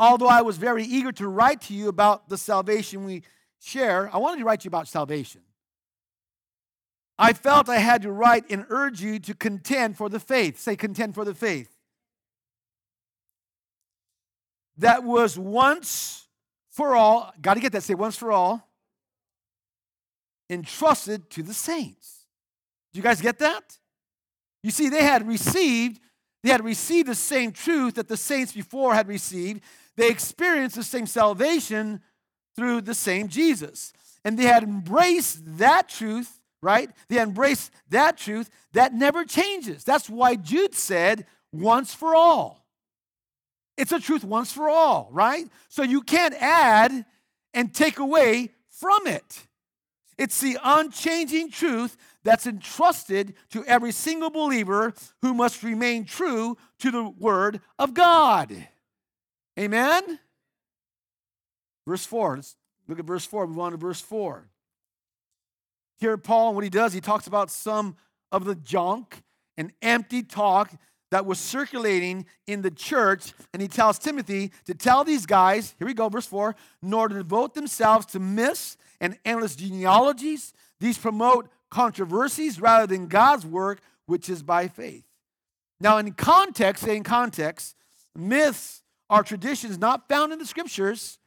although 0.00 0.26
I 0.26 0.42
was 0.42 0.56
very 0.56 0.82
eager 0.82 1.12
to 1.12 1.28
write 1.28 1.60
to 1.62 1.74
you 1.74 1.88
about 1.88 2.28
the 2.28 2.36
salvation 2.36 3.04
we 3.04 3.22
share, 3.60 4.10
I 4.12 4.18
wanted 4.18 4.40
to 4.40 4.44
write 4.44 4.62
to 4.62 4.64
you 4.64 4.70
about 4.70 4.88
salvation. 4.88 5.42
I 7.20 7.34
felt 7.34 7.68
I 7.68 7.78
had 7.78 8.02
to 8.02 8.10
write 8.10 8.46
and 8.50 8.66
urge 8.68 9.00
you 9.00 9.20
to 9.20 9.34
contend 9.34 9.96
for 9.96 10.08
the 10.08 10.18
faith. 10.18 10.58
Say, 10.58 10.74
contend 10.74 11.14
for 11.14 11.24
the 11.24 11.34
faith. 11.34 11.70
That 14.76 15.04
was 15.04 15.38
once 15.38 16.24
for 16.78 16.94
all, 16.94 17.34
got 17.42 17.54
to 17.54 17.60
get 17.60 17.72
that, 17.72 17.82
say 17.82 17.94
once 17.94 18.16
for 18.16 18.30
all, 18.30 18.64
entrusted 20.48 21.28
to 21.28 21.42
the 21.42 21.52
saints. 21.52 22.24
Do 22.92 22.98
you 22.98 23.02
guys 23.02 23.20
get 23.20 23.40
that? 23.40 23.76
You 24.62 24.70
see, 24.70 24.88
they 24.88 25.02
had 25.02 25.26
received, 25.26 25.98
they 26.44 26.50
had 26.50 26.64
received 26.64 27.08
the 27.08 27.16
same 27.16 27.50
truth 27.50 27.94
that 27.96 28.06
the 28.06 28.16
saints 28.16 28.52
before 28.52 28.94
had 28.94 29.08
received. 29.08 29.60
They 29.96 30.08
experienced 30.08 30.76
the 30.76 30.84
same 30.84 31.06
salvation 31.06 32.00
through 32.54 32.82
the 32.82 32.94
same 32.94 33.26
Jesus. 33.26 33.92
And 34.24 34.38
they 34.38 34.44
had 34.44 34.62
embraced 34.62 35.58
that 35.58 35.88
truth, 35.88 36.40
right? 36.62 36.90
They 37.08 37.20
embraced 37.20 37.72
that 37.90 38.16
truth 38.16 38.50
that 38.72 38.94
never 38.94 39.24
changes. 39.24 39.82
That's 39.82 40.08
why 40.08 40.36
Jude 40.36 40.76
said, 40.76 41.26
once 41.52 41.92
for 41.92 42.14
all. 42.14 42.67
It's 43.78 43.92
a 43.92 44.00
truth 44.00 44.24
once 44.24 44.52
for 44.52 44.68
all, 44.68 45.08
right? 45.12 45.48
So 45.68 45.84
you 45.84 46.02
can't 46.02 46.34
add 46.34 47.06
and 47.54 47.72
take 47.72 48.00
away 48.00 48.50
from 48.68 49.06
it. 49.06 49.46
It's 50.18 50.40
the 50.40 50.58
unchanging 50.62 51.52
truth 51.52 51.96
that's 52.24 52.44
entrusted 52.44 53.34
to 53.50 53.64
every 53.66 53.92
single 53.92 54.30
believer 54.30 54.92
who 55.22 55.32
must 55.32 55.62
remain 55.62 56.04
true 56.04 56.58
to 56.80 56.90
the 56.90 57.04
Word 57.04 57.60
of 57.78 57.94
God. 57.94 58.66
Amen? 59.56 60.18
Verse 61.86 62.04
4. 62.04 62.36
Let's 62.36 62.56
look 62.88 62.98
at 62.98 63.04
verse 63.04 63.24
4. 63.24 63.46
Move 63.46 63.60
on 63.60 63.70
to 63.70 63.78
verse 63.78 64.00
4. 64.00 64.48
Here, 66.00 66.16
Paul, 66.16 66.52
what 66.54 66.64
he 66.64 66.70
does, 66.70 66.92
he 66.92 67.00
talks 67.00 67.28
about 67.28 67.48
some 67.48 67.96
of 68.32 68.44
the 68.44 68.56
junk 68.56 69.22
and 69.56 69.72
empty 69.82 70.24
talk 70.24 70.72
that 71.10 71.26
was 71.26 71.38
circulating 71.38 72.26
in 72.46 72.62
the 72.62 72.70
church. 72.70 73.32
And 73.52 73.62
he 73.62 73.68
tells 73.68 73.98
Timothy 73.98 74.52
to 74.66 74.74
tell 74.74 75.04
these 75.04 75.26
guys, 75.26 75.74
here 75.78 75.86
we 75.86 75.94
go, 75.94 76.08
verse 76.08 76.26
4, 76.26 76.54
nor 76.82 77.08
to 77.08 77.14
devote 77.14 77.54
themselves 77.54 78.06
to 78.06 78.18
myths 78.18 78.76
and 79.00 79.18
endless 79.24 79.56
genealogies. 79.56 80.52
These 80.80 80.98
promote 80.98 81.48
controversies 81.70 82.60
rather 82.60 82.86
than 82.86 83.08
God's 83.08 83.46
work, 83.46 83.80
which 84.06 84.28
is 84.28 84.42
by 84.42 84.68
faith. 84.68 85.04
Now, 85.80 85.98
in 85.98 86.12
context, 86.12 86.86
in 86.86 87.04
context, 87.04 87.76
myths 88.16 88.82
are 89.08 89.22
traditions 89.22 89.78
not 89.78 90.08
found 90.08 90.32
in 90.32 90.38
the 90.38 90.46
scriptures 90.46 91.18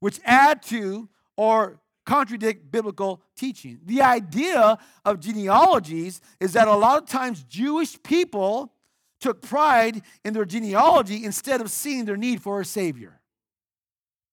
which 0.00 0.20
add 0.24 0.62
to 0.62 1.08
or 1.36 1.80
contradict 2.06 2.70
biblical 2.70 3.20
teaching. 3.36 3.78
The 3.84 4.00
idea 4.00 4.78
of 5.04 5.20
genealogies 5.20 6.20
is 6.40 6.54
that 6.54 6.66
a 6.66 6.74
lot 6.74 7.02
of 7.02 7.08
times 7.08 7.42
Jewish 7.44 8.02
people 8.02 8.72
took 9.20 9.42
pride 9.42 10.02
in 10.24 10.32
their 10.32 10.44
genealogy 10.44 11.24
instead 11.24 11.60
of 11.60 11.70
seeing 11.70 12.04
their 12.04 12.16
need 12.16 12.42
for 12.42 12.60
a 12.60 12.64
Savior. 12.64 13.20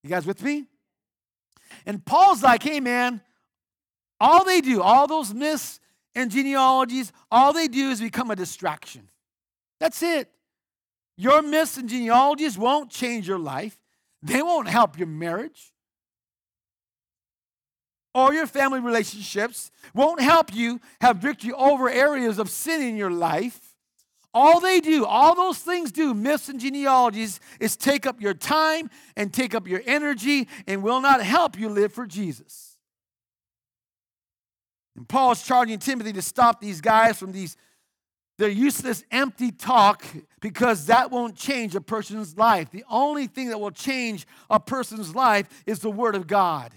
You 0.04 0.10
guys 0.10 0.26
with 0.26 0.44
me? 0.44 0.66
And 1.86 2.06
Paul's 2.06 2.44
like, 2.44 2.64
hey, 2.64 2.80
man, 2.80 3.22
all 4.20 4.46
they 4.46 4.62
do, 4.62 4.82
all 4.82 5.08
those 5.08 5.34
myths 5.34 5.80
and 6.14 6.32
genealogies, 6.32 7.12
all 7.32 7.54
they 7.54 7.68
do 7.68 7.90
is 7.90 8.00
become 8.00 8.32
a 8.32 8.36
distraction. 8.36 9.10
That's 9.80 10.02
it. 10.02 10.30
Your 11.18 11.42
myths 11.42 11.78
and 11.78 11.90
genealogies 11.90 12.58
won't 12.58 12.90
change 12.90 13.28
your 13.28 13.40
life, 13.40 13.78
they 14.22 14.42
won't 14.42 14.68
help 14.68 14.98
your 14.98 15.08
marriage 15.08 15.72
or 18.14 18.34
your 18.34 18.48
family 18.48 18.80
relationships, 18.80 19.72
won't 19.94 20.22
help 20.22 20.54
you 20.54 20.80
have 21.02 21.18
victory 21.18 21.52
over 21.52 21.90
areas 21.90 22.40
of 22.40 22.50
sin 22.50 22.82
in 22.82 22.96
your 22.96 23.12
life. 23.12 23.75
All 24.38 24.60
they 24.60 24.82
do, 24.82 25.06
all 25.06 25.34
those 25.34 25.60
things 25.60 25.94
do, 25.94 26.14
myths 26.14 26.50
and 26.50 26.60
genealogies, 26.60 27.40
is 27.62 27.78
take 27.78 28.06
up 28.06 28.20
your 28.20 28.34
time 28.34 28.90
and 29.16 29.34
take 29.34 29.56
up 29.56 29.66
your 29.66 29.82
energy 29.86 30.50
and 30.68 30.84
will 30.84 31.00
not 31.00 31.24
help 31.24 31.58
you 31.58 31.70
live 31.70 31.94
for 31.94 32.06
Jesus. 32.06 32.78
And 34.98 35.08
Paul's 35.08 35.42
charging 35.42 35.80
Timothy 35.80 36.12
to 36.12 36.22
stop 36.22 36.60
these 36.60 36.82
guys 36.82 37.18
from 37.18 37.32
these 37.32 37.56
their 38.38 38.50
useless, 38.50 39.06
empty 39.12 39.50
talk 39.50 40.06
because 40.42 40.88
that 40.88 41.10
won't 41.10 41.38
change 41.38 41.74
a 41.74 41.80
person's 41.80 42.38
life. 42.38 42.70
The 42.70 42.84
only 42.90 43.28
thing 43.28 43.48
that 43.48 43.60
will 43.62 43.72
change 43.72 44.28
a 44.50 44.60
person's 44.60 45.16
life 45.16 45.48
is 45.66 45.80
the 45.80 45.90
Word 45.90 46.16
of 46.16 46.28
God. 46.28 46.74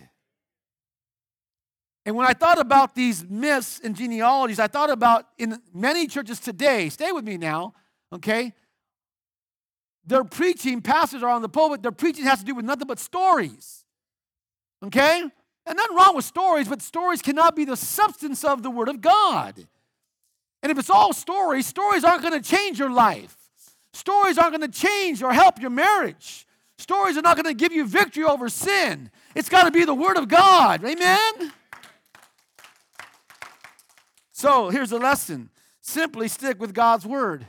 And 2.06 2.16
when 2.16 2.26
I 2.26 2.32
thought 2.32 2.58
about 2.58 2.94
these 2.94 3.24
myths 3.28 3.80
and 3.82 3.94
genealogies, 3.94 4.58
I 4.58 4.66
thought 4.66 4.90
about 4.90 5.26
in 5.36 5.60
many 5.74 6.06
churches 6.06 6.40
today, 6.40 6.88
stay 6.88 7.12
with 7.12 7.24
me 7.24 7.36
now, 7.36 7.74
okay? 8.12 8.52
Their 10.06 10.24
preaching, 10.24 10.80
pastors 10.80 11.22
are 11.22 11.28
on 11.28 11.42
the 11.42 11.48
pulpit, 11.48 11.82
their 11.82 11.92
preaching 11.92 12.24
has 12.24 12.38
to 12.38 12.44
do 12.44 12.54
with 12.54 12.64
nothing 12.64 12.86
but 12.86 12.98
stories, 12.98 13.84
okay? 14.82 15.22
And 15.66 15.76
nothing 15.76 15.96
wrong 15.96 16.16
with 16.16 16.24
stories, 16.24 16.66
but 16.66 16.80
stories 16.80 17.20
cannot 17.20 17.54
be 17.54 17.66
the 17.66 17.76
substance 17.76 18.42
of 18.42 18.62
the 18.62 18.70
Word 18.70 18.88
of 18.88 19.02
God. 19.02 19.54
And 20.62 20.72
if 20.72 20.78
it's 20.78 20.90
all 20.90 21.12
stories, 21.12 21.66
stories 21.66 22.04
aren't 22.04 22.22
going 22.22 22.40
to 22.40 22.48
change 22.48 22.78
your 22.78 22.90
life. 22.90 23.36
Stories 23.92 24.38
aren't 24.38 24.56
going 24.56 24.70
to 24.70 24.78
change 24.78 25.22
or 25.22 25.32
help 25.32 25.60
your 25.60 25.70
marriage. 25.70 26.46
Stories 26.78 27.18
are 27.18 27.22
not 27.22 27.36
going 27.36 27.44
to 27.46 27.54
give 27.54 27.72
you 27.72 27.84
victory 27.86 28.24
over 28.24 28.48
sin. 28.48 29.10
It's 29.34 29.48
got 29.48 29.64
to 29.64 29.70
be 29.70 29.84
the 29.84 29.94
Word 29.94 30.16
of 30.16 30.28
God. 30.28 30.84
Amen? 30.84 31.52
So 34.38 34.70
here's 34.70 34.92
a 34.92 34.98
lesson 34.98 35.50
simply 35.80 36.28
stick 36.28 36.60
with 36.60 36.72
God's 36.72 37.04
word. 37.04 37.44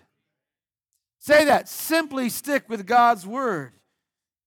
Say 1.20 1.46
that 1.46 1.70
simply 1.70 2.30
stick 2.30 2.68
with 2.68 2.88
God's 2.88 3.28
word. 3.28 3.74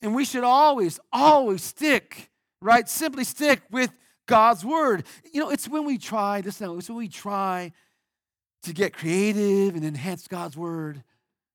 And 0.01 0.13
we 0.13 0.25
should 0.25 0.43
always, 0.43 0.99
always 1.13 1.63
stick, 1.63 2.31
right? 2.61 2.89
Simply 2.89 3.23
stick 3.23 3.63
with 3.71 3.93
God's 4.27 4.65
word. 4.65 5.05
You 5.33 5.39
know, 5.39 5.51
it's 5.51 5.69
when 5.69 5.85
we 5.85 5.99
try, 5.99 6.41
this 6.41 6.61
now, 6.61 6.77
it's 6.79 6.89
when 6.89 6.99
we 6.99 7.07
try 7.07 7.71
to 8.65 8.73
get 8.73 8.93
creative 8.93 9.77
and 9.77 9.85
enhance 9.85 10.27
God's 10.27 10.57
word, 10.57 11.01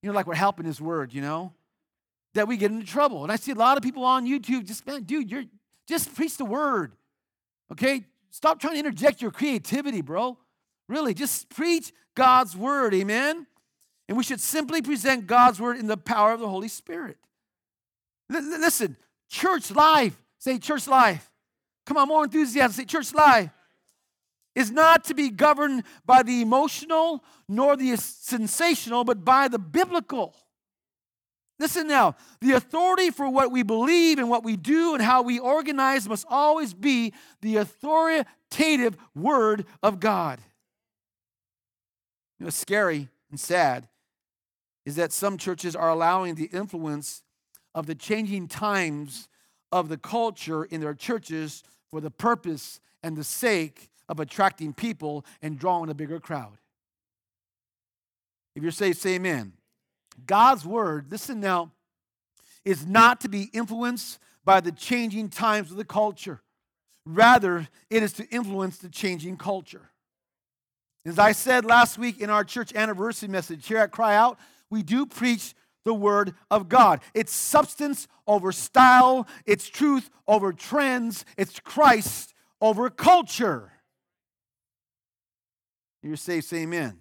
you 0.02 0.10
know, 0.10 0.16
like 0.16 0.26
we're 0.26 0.36
helping 0.36 0.66
His 0.66 0.80
word, 0.80 1.14
you 1.14 1.20
know, 1.20 1.52
that 2.34 2.48
we 2.48 2.56
get 2.56 2.72
into 2.72 2.86
trouble. 2.86 3.24
And 3.24 3.32
I 3.32 3.36
see 3.36 3.52
a 3.52 3.56
lot 3.56 3.76
of 3.76 3.84
people 3.84 4.06
on 4.06 4.26
YouTube 4.26 4.66
just, 4.66 4.88
man, 4.88 5.04
dude, 5.04 5.30
you're 5.30 5.44
just 5.86 6.16
preach 6.16 6.38
the 6.38 6.46
word. 6.46 6.94
Okay? 7.74 8.06
Stop 8.32 8.62
trying 8.62 8.76
to 8.76 8.80
interject 8.80 9.22
your 9.22 9.32
creativity, 9.32 10.00
bro. 10.00 10.38
Really, 10.88 11.14
just 11.14 11.50
preach 11.50 11.92
God's 12.16 12.56
word, 12.56 12.94
amen? 12.94 13.46
And 14.08 14.18
we 14.18 14.24
should 14.24 14.40
simply 14.40 14.82
present 14.82 15.28
God's 15.28 15.60
word 15.60 15.78
in 15.78 15.88
the 15.88 15.98
power 15.98 16.32
of 16.32 16.40
the 16.40 16.48
Holy 16.48 16.70
Spirit. 16.70 17.18
L- 18.34 18.42
listen, 18.42 18.98
church 19.30 19.72
life, 19.72 20.18
say 20.40 20.60
church 20.60 20.88
life. 20.88 21.30
Come 21.86 21.98
on, 21.98 22.08
more 22.08 22.24
enthusiasm, 22.24 22.72
say 22.72 22.86
church 22.86 23.14
life. 23.14 23.50
Is 24.56 24.72
not 24.72 25.04
to 25.06 25.14
be 25.14 25.30
governed 25.30 25.84
by 26.06 26.24
the 26.24 26.42
emotional 26.42 27.24
nor 27.48 27.78
the 27.78 27.96
sensational, 27.96 29.04
but 29.04 29.24
by 29.24 29.48
the 29.48 29.60
biblical. 29.60 30.36
Listen 31.60 31.88
now, 31.88 32.16
the 32.40 32.54
authority 32.54 33.10
for 33.10 33.30
what 33.30 33.52
we 33.52 33.64
believe 33.64 34.20
and 34.20 34.30
what 34.30 34.44
we 34.44 34.56
do 34.56 34.94
and 34.94 35.04
how 35.04 35.22
we 35.22 35.40
organize 35.40 36.08
must 36.08 36.26
always 36.30 36.74
be 36.74 37.14
the 37.42 37.58
authoritative 37.58 38.98
word 39.16 39.66
of 39.82 40.00
God. 40.00 40.40
You 42.40 42.46
know, 42.46 42.50
scary 42.50 43.10
and 43.30 43.40
sad 43.40 43.88
is 44.86 44.96
that 44.96 45.12
some 45.12 45.38
churches 45.38 45.76
are 45.76 45.90
allowing 45.90 46.36
the 46.36 46.46
influence 46.46 47.24
of 47.76 47.88
the 47.88 47.96
changing 47.96 48.48
times 48.48 49.28
of 49.72 49.90
the 49.90 49.98
culture 49.98 50.64
in 50.64 50.82
their 50.82 50.94
churches 50.94 51.64
for 51.90 52.00
the 52.00 52.12
purpose 52.12 52.80
and 53.04 53.16
the 53.16 53.24
sake 53.24 53.90
of 54.08 54.20
attracting 54.20 54.74
people 54.74 55.26
and 55.42 55.60
drawing 55.60 55.90
a 55.90 55.94
bigger 55.94 56.20
crowd. 56.20 56.58
If 58.56 58.64
you're 58.64 58.72
saved, 58.72 58.98
say 58.98 59.16
amen. 59.16 59.54
God's 60.26 60.66
word, 60.66 61.08
listen 61.12 61.40
now, 61.40 61.72
is 62.66 62.86
not 62.86 63.22
to 63.22 63.30
be 63.30 63.50
influenced 63.54 64.20
by 64.44 64.62
the 64.62 64.72
changing 64.72 65.30
times 65.30 65.70
of 65.70 65.78
the 65.78 65.86
culture. 65.86 66.42
Rather, 67.06 67.68
it 67.90 68.04
is 68.04 68.14
to 68.14 68.28
influence 68.30 68.78
the 68.78 68.90
changing 68.90 69.38
culture. 69.38 69.92
As 71.06 71.20
I 71.20 71.32
said 71.32 71.64
last 71.66 71.98
week 71.98 72.20
in 72.20 72.30
our 72.30 72.44
church 72.44 72.74
anniversary 72.76 73.30
message 73.30 73.68
here 73.68 73.78
at 73.78 73.92
Cryy 73.92 74.14
Out, 74.14 74.38
we 74.70 74.84
do 74.84 75.06
preach 75.06 75.54
the 75.86 75.94
Word 75.94 76.34
of 76.52 76.68
God. 76.68 77.00
It's 77.14 77.34
substance 77.34 78.08
over 78.28 78.52
style, 78.52 79.26
it's 79.46 79.70
truth 79.70 80.10
over 80.28 80.52
trends, 80.52 81.24
it's 81.38 81.60
Christ 81.62 82.34
over 82.60 82.90
culture. 82.90 83.72
You're 86.04 86.18
saved, 86.18 86.46
say 86.46 86.64
amen. 86.64 87.00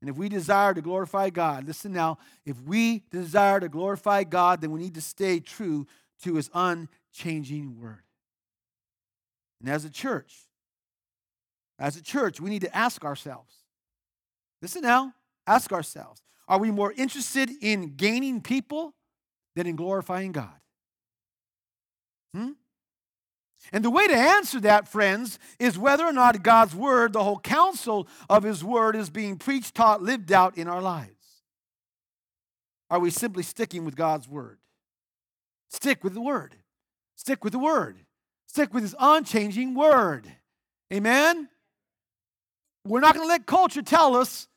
And 0.00 0.10
if 0.10 0.16
we 0.16 0.28
desire 0.28 0.74
to 0.74 0.82
glorify 0.82 1.30
God, 1.30 1.66
listen 1.66 1.92
now, 1.92 2.18
if 2.44 2.60
we 2.60 3.04
desire 3.10 3.60
to 3.60 3.70
glorify 3.70 4.24
God, 4.24 4.60
then 4.60 4.70
we 4.70 4.80
need 4.80 4.94
to 4.94 5.00
stay 5.00 5.40
true 5.40 5.86
to 6.22 6.34
His 6.34 6.50
unchanging 6.52 7.80
Word. 7.80 8.02
And 9.60 9.70
as 9.70 9.86
a 9.86 9.90
church, 9.90 10.34
as 11.78 11.96
a 11.96 12.02
church, 12.02 12.40
we 12.40 12.50
need 12.50 12.62
to 12.62 12.76
ask 12.76 13.04
ourselves 13.04 13.52
listen 14.62 14.82
now, 14.82 15.12
ask 15.46 15.72
ourselves 15.72 16.22
are 16.46 16.58
we 16.58 16.70
more 16.70 16.92
interested 16.92 17.50
in 17.60 17.96
gaining 17.96 18.40
people 18.40 18.94
than 19.56 19.66
in 19.66 19.76
glorifying 19.76 20.32
God? 20.32 20.60
Hmm? 22.34 22.52
And 23.72 23.84
the 23.84 23.90
way 23.90 24.06
to 24.06 24.14
answer 24.14 24.60
that, 24.60 24.88
friends, 24.88 25.38
is 25.58 25.78
whether 25.78 26.04
or 26.04 26.12
not 26.12 26.42
God's 26.42 26.74
word, 26.74 27.14
the 27.14 27.24
whole 27.24 27.38
counsel 27.38 28.06
of 28.28 28.42
his 28.42 28.62
word, 28.62 28.94
is 28.94 29.08
being 29.08 29.38
preached, 29.38 29.74
taught, 29.74 30.02
lived 30.02 30.32
out 30.32 30.58
in 30.58 30.68
our 30.68 30.82
lives. 30.82 31.10
Are 32.90 32.98
we 32.98 33.10
simply 33.10 33.42
sticking 33.42 33.84
with 33.84 33.96
God's 33.96 34.28
word? 34.28 34.58
Stick 35.70 36.04
with 36.04 36.12
the 36.12 36.20
word. 36.20 36.56
Stick 37.16 37.42
with 37.42 37.52
the 37.52 37.58
word. 37.58 37.96
Stick 38.46 38.74
with 38.74 38.82
his 38.82 38.94
unchanging 38.98 39.74
word. 39.74 40.30
Amen? 40.92 41.48
We're 42.86 43.00
not 43.00 43.14
going 43.14 43.26
to 43.26 43.28
let 43.28 43.46
culture 43.46 43.82
tell 43.82 44.16
us 44.16 44.48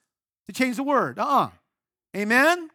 to 0.47 0.53
change 0.53 0.75
the 0.77 0.83
word. 0.83 1.19
Uh 1.19 1.23
uh-uh. 1.23 1.45
uh 1.45 1.49
Amen? 2.15 2.69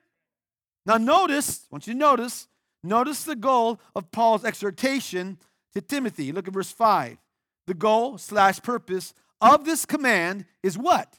Now, 0.87 0.97
notice, 0.97 1.67
I 1.71 1.75
want 1.75 1.87
you 1.87 1.93
to 1.93 1.99
notice, 1.99 2.49
notice 2.83 3.25
the 3.25 3.37
goal 3.37 3.81
of 3.95 4.11
Paul's 4.11 4.45
exhortation 4.45 5.39
to 5.75 5.81
Timothy. 5.81 6.33
Look 6.33 6.49
at 6.49 6.55
verse 6.55 6.73
5. 6.73 7.19
The 7.67 7.75
goal 7.75 8.19
slash 8.19 8.61
purpose 8.61 9.15
of 9.41 9.65
this 9.65 9.87
command 9.87 10.45
is 10.63 10.77
what? 10.77 11.19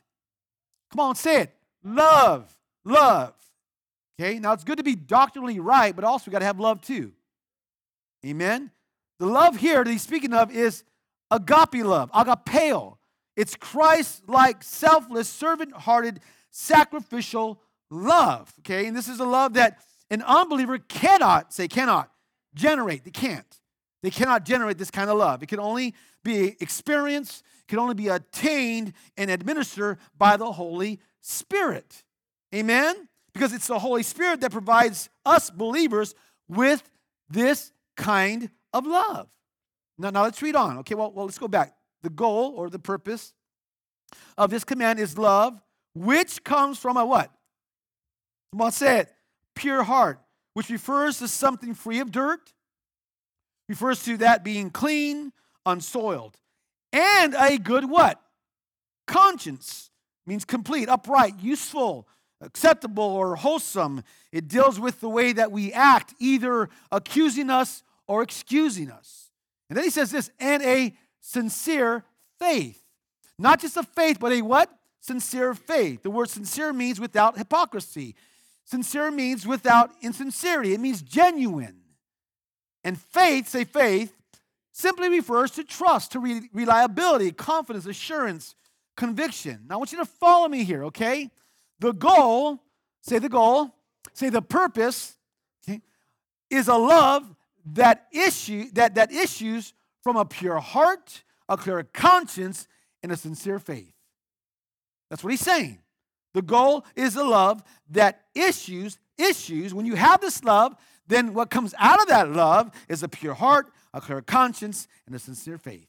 Come 0.91 1.00
on, 1.00 1.15
say 1.15 1.41
it. 1.41 1.56
Love. 1.84 2.56
Love. 2.86 3.34
Okay, 4.19 4.39
now 4.39 4.54
it's 4.54 4.63
good 4.63 4.78
to 4.78 4.84
be 4.84 4.96
doctrinally 4.96 5.60
right, 5.60 5.96
but 5.96 6.06
also 6.06 6.30
we 6.30 6.32
got 6.32 6.39
to 6.39 6.46
have 6.46 6.60
love 6.60 6.82
too. 6.82 7.12
Amen. 8.26 8.72
The 9.19 9.26
love 9.26 9.58
here 9.58 9.84
that 9.84 9.89
he's 9.89 10.02
speaking 10.02 10.34
of 10.34 10.52
is 10.56 10.84
agape 11.32 11.84
love, 11.84 12.12
agapeo. 12.12 12.92
It's 13.36 13.56
Christ 13.56 14.24
like, 14.28 14.63
selfless, 14.63 15.28
servant 15.28 15.74
hearted, 15.74 16.19
sacrificial 16.52 17.62
love. 17.89 18.54
Okay, 18.60 18.86
and 18.86 18.96
this 18.96 19.08
is 19.08 19.19
a 19.19 19.26
love 19.26 19.54
that 19.54 19.80
an 20.10 20.22
unbeliever 20.22 20.78
cannot, 20.78 21.54
say, 21.54 21.67
cannot 21.67 22.12
generate. 22.54 23.04
They 23.04 23.12
can't. 23.12 23.60
They 24.04 24.12
cannot 24.12 24.46
generate 24.46 24.78
this 24.78 24.91
kind 24.91 25.10
of 25.10 25.17
love. 25.17 25.41
It 25.41 25.48
can 25.48 25.60
only 25.60 25.96
be 26.24 26.56
experienced, 26.60 27.43
it 27.62 27.67
can 27.67 27.80
only 27.80 27.96
be 27.96 28.10
attained 28.10 28.93
and 29.17 29.32
administered 29.32 29.98
by 30.17 30.38
the 30.38 30.52
Holy 30.52 31.00
Spirit. 31.22 32.04
Amen? 32.54 33.08
Because 33.34 33.54
it's 33.54 33.67
the 33.67 33.80
Holy 33.80 34.04
Spirit 34.04 34.41
that 34.41 34.52
provides 34.52 35.10
us 35.26 35.50
believers 35.50 36.13
with 36.48 36.84
this 37.30 37.72
kind 37.98 38.50
of 38.74 38.86
love. 38.86 39.28
Now, 39.98 40.12
now 40.12 40.24
let's 40.24 40.41
read 40.41 40.56
on. 40.56 40.80
Okay, 40.80 40.96
well, 40.96 41.12
well, 41.12 41.26
let's 41.26 41.39
go 41.39 41.48
back. 41.48 41.76
The 42.03 42.09
goal 42.09 42.53
or 42.55 42.69
the 42.69 42.79
purpose 42.79 43.33
of 44.37 44.49
this 44.49 44.63
command 44.63 44.99
is 44.99 45.17
love, 45.17 45.59
which 45.95 46.43
comes 46.43 46.77
from 46.77 46.97
a 46.97 47.05
what? 47.05 47.31
Come 48.51 48.61
on, 48.61 48.71
say 48.71 48.99
it. 48.99 49.13
Pure 49.55 49.83
heart, 49.83 50.19
which 50.53 50.69
refers 50.69 51.19
to 51.19 51.27
something 51.27 51.73
free 51.73 51.99
of 51.99 52.11
dirt, 52.11 52.53
refers 53.69 54.03
to 54.03 54.17
that 54.17 54.43
being 54.43 54.69
clean, 54.69 55.31
unsoiled, 55.65 56.37
and 56.91 57.33
a 57.35 57.57
good 57.57 57.89
what? 57.89 58.21
Conscience 59.07 59.89
means 60.25 60.45
complete, 60.45 60.89
upright, 60.89 61.39
useful, 61.39 62.07
acceptable, 62.41 63.03
or 63.03 63.35
wholesome. 63.35 64.03
It 64.31 64.47
deals 64.47 64.79
with 64.79 64.99
the 64.99 65.09
way 65.09 65.33
that 65.33 65.51
we 65.51 65.73
act, 65.73 66.13
either 66.19 66.69
accusing 66.91 67.49
us 67.49 67.83
or 68.07 68.21
excusing 68.21 68.91
us. 68.91 69.31
And 69.69 69.77
then 69.77 69.83
he 69.83 69.89
says 69.89 70.11
this, 70.11 70.29
and 70.39 70.61
a 70.63 70.93
sincere 71.23 72.03
faith. 72.38 72.83
Not 73.39 73.62
just 73.62 73.77
a 73.77 73.83
faith, 73.83 74.19
but 74.19 74.31
a 74.31 74.41
what? 74.41 74.69
Sincere 74.99 75.53
faith. 75.55 76.03
The 76.03 76.12
word 76.12 76.29
sincere 76.29 76.71
means 76.71 76.99
without 76.99 77.38
hypocrisy. 77.38 78.15
Sincere 78.65 79.09
means 79.09 79.47
without 79.47 79.91
insincerity. 80.01 80.73
It 80.73 80.79
means 80.79 81.01
genuine. 81.01 81.79
And 82.83 82.99
faith, 82.99 83.47
say 83.47 83.63
faith, 83.63 84.13
simply 84.73 85.09
refers 85.09 85.51
to 85.51 85.63
trust, 85.63 86.12
to 86.12 86.19
re- 86.19 86.49
reliability, 86.53 87.31
confidence, 87.31 87.86
assurance, 87.86 88.55
conviction. 88.95 89.65
Now 89.67 89.75
I 89.75 89.77
want 89.77 89.91
you 89.91 89.97
to 89.99 90.05
follow 90.05 90.47
me 90.47 90.63
here, 90.63 90.86
okay? 90.86 91.29
The 91.79 91.93
goal, 91.93 92.59
say 93.01 93.19
the 93.19 93.29
goal, 93.29 93.73
say 94.13 94.29
the 94.29 94.41
purpose, 94.41 95.15
okay, 95.63 95.81
is 96.49 96.67
a 96.67 96.75
love 96.75 97.33
that 97.73 98.07
issue 98.12 98.69
that, 98.73 98.95
that 98.95 99.12
issues 99.12 99.73
from 100.03 100.17
a 100.17 100.25
pure 100.25 100.59
heart, 100.59 101.23
a 101.49 101.57
clear 101.57 101.83
conscience, 101.83 102.67
and 103.01 103.11
a 103.11 103.17
sincere 103.17 103.59
faith. 103.59 103.93
That's 105.09 105.23
what 105.23 105.31
he's 105.31 105.41
saying. 105.41 105.79
The 106.33 106.41
goal 106.41 106.85
is 106.95 107.15
a 107.15 107.23
love 107.23 107.63
that 107.91 108.25
issues, 108.35 108.99
issues, 109.17 109.73
when 109.73 109.85
you 109.85 109.95
have 109.95 110.21
this 110.21 110.43
love, 110.43 110.75
then 111.07 111.33
what 111.33 111.49
comes 111.49 111.73
out 111.79 112.01
of 112.01 112.07
that 112.07 112.31
love 112.31 112.71
is 112.89 113.03
a 113.03 113.07
pure 113.07 113.33
heart, 113.33 113.71
a 113.93 114.01
clear 114.01 114.21
conscience, 114.21 114.87
and 115.05 115.15
a 115.15 115.19
sincere 115.19 115.57
faith. 115.57 115.87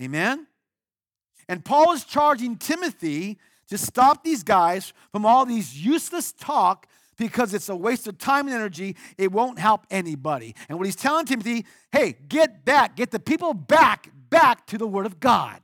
Amen? 0.00 0.46
And 1.48 1.64
Paul 1.64 1.92
is 1.92 2.04
charging 2.04 2.56
Timothy 2.56 3.38
to 3.68 3.78
stop 3.78 4.22
these 4.22 4.42
guys 4.42 4.92
from 5.12 5.26
all 5.26 5.44
these 5.44 5.84
useless 5.84 6.32
talk 6.32 6.86
because 7.18 7.52
it's 7.52 7.68
a 7.68 7.76
waste 7.76 8.06
of 8.06 8.16
time 8.16 8.46
and 8.46 8.56
energy. 8.56 8.96
It 9.18 9.30
won't 9.30 9.58
help 9.58 9.86
anybody. 9.90 10.54
And 10.68 10.78
what 10.78 10.86
he's 10.86 10.96
telling 10.96 11.26
Timothy, 11.26 11.66
hey, 11.92 12.16
get 12.28 12.64
back, 12.64 12.96
get 12.96 13.10
the 13.10 13.20
people 13.20 13.52
back, 13.52 14.08
back 14.30 14.66
to 14.68 14.78
the 14.78 14.86
Word 14.86 15.04
of 15.04 15.20
God. 15.20 15.60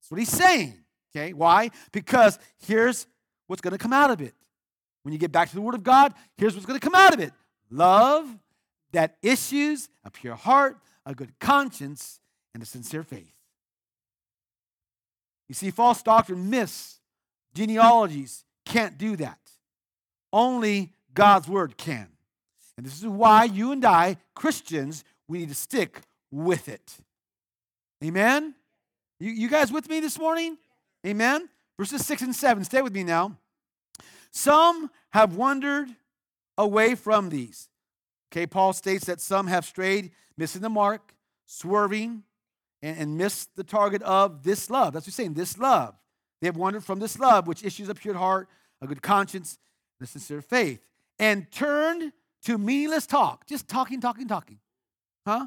That's 0.00 0.10
what 0.10 0.18
he's 0.18 0.30
saying. 0.30 0.74
Okay, 1.14 1.32
why? 1.32 1.70
Because 1.92 2.38
here's 2.66 3.06
what's 3.46 3.62
going 3.62 3.72
to 3.72 3.78
come 3.78 3.92
out 3.92 4.10
of 4.10 4.20
it. 4.20 4.34
When 5.02 5.12
you 5.12 5.18
get 5.18 5.30
back 5.30 5.50
to 5.50 5.54
the 5.54 5.60
Word 5.60 5.74
of 5.74 5.84
God, 5.84 6.14
here's 6.36 6.54
what's 6.54 6.66
going 6.66 6.80
to 6.80 6.84
come 6.84 6.94
out 6.94 7.12
of 7.12 7.20
it 7.20 7.32
love 7.70 8.28
that 8.92 9.16
issues 9.22 9.88
a 10.04 10.10
pure 10.10 10.34
heart, 10.34 10.78
a 11.04 11.14
good 11.14 11.38
conscience, 11.40 12.20
and 12.54 12.62
a 12.62 12.66
sincere 12.66 13.02
faith. 13.02 13.32
You 15.48 15.54
see, 15.54 15.70
false 15.70 16.02
doctrine 16.02 16.48
myths, 16.48 17.00
genealogies 17.54 18.44
can't 18.64 18.96
do 18.96 19.16
that. 19.16 19.38
Only 20.34 20.90
God's 21.14 21.46
word 21.46 21.76
can. 21.76 22.08
And 22.76 22.84
this 22.84 22.98
is 22.98 23.06
why 23.06 23.44
you 23.44 23.70
and 23.70 23.84
I, 23.84 24.16
Christians, 24.34 25.04
we 25.28 25.38
need 25.38 25.48
to 25.48 25.54
stick 25.54 26.00
with 26.32 26.68
it. 26.68 26.96
Amen? 28.02 28.56
You, 29.20 29.30
you 29.30 29.48
guys 29.48 29.70
with 29.70 29.88
me 29.88 30.00
this 30.00 30.18
morning? 30.18 30.58
Amen? 31.06 31.48
Verses 31.78 32.04
6 32.04 32.22
and 32.22 32.34
7. 32.34 32.64
Stay 32.64 32.82
with 32.82 32.92
me 32.92 33.04
now. 33.04 33.38
Some 34.32 34.90
have 35.10 35.36
wandered 35.36 35.88
away 36.58 36.96
from 36.96 37.28
these. 37.28 37.68
Okay, 38.32 38.44
Paul 38.44 38.72
states 38.72 39.04
that 39.04 39.20
some 39.20 39.46
have 39.46 39.64
strayed, 39.64 40.10
missing 40.36 40.62
the 40.62 40.68
mark, 40.68 41.14
swerving, 41.46 42.24
and, 42.82 42.98
and 42.98 43.16
missed 43.16 43.54
the 43.54 43.62
target 43.62 44.02
of 44.02 44.42
this 44.42 44.68
love. 44.68 44.94
That's 44.94 45.04
what 45.04 45.06
he's 45.06 45.14
saying, 45.14 45.34
this 45.34 45.58
love. 45.58 45.94
They 46.40 46.48
have 46.48 46.56
wandered 46.56 46.82
from 46.82 46.98
this 46.98 47.20
love, 47.20 47.46
which 47.46 47.64
issues 47.64 47.88
a 47.88 47.94
pure 47.94 48.14
heart, 48.14 48.48
a 48.82 48.88
good 48.88 49.00
conscience, 49.00 49.58
a 50.04 50.06
sincere 50.06 50.42
faith, 50.42 50.80
and 51.18 51.50
turned 51.50 52.12
to 52.44 52.58
meaningless 52.58 53.06
talk, 53.06 53.46
just 53.46 53.68
talking, 53.68 54.00
talking, 54.00 54.28
talking. 54.28 54.58
Huh? 55.26 55.46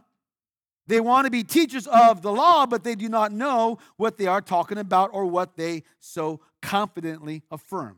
They 0.88 1.00
want 1.00 1.26
to 1.26 1.32
be 1.32 1.43
teachers 1.43 1.86
of 1.88 2.22
the 2.22 2.32
law, 2.32 2.65
but 2.65 2.84
they 2.84 2.96
do 2.96 3.10
not 3.10 3.32
know 3.32 3.78
what 3.98 4.17
they 4.17 4.26
are 4.26 4.41
talking 4.41 4.78
about 4.78 5.10
or 5.13 5.26
what 5.26 5.58
they 5.58 5.84
so 6.00 6.39
confidently 6.62 7.43
affirm. 7.52 7.98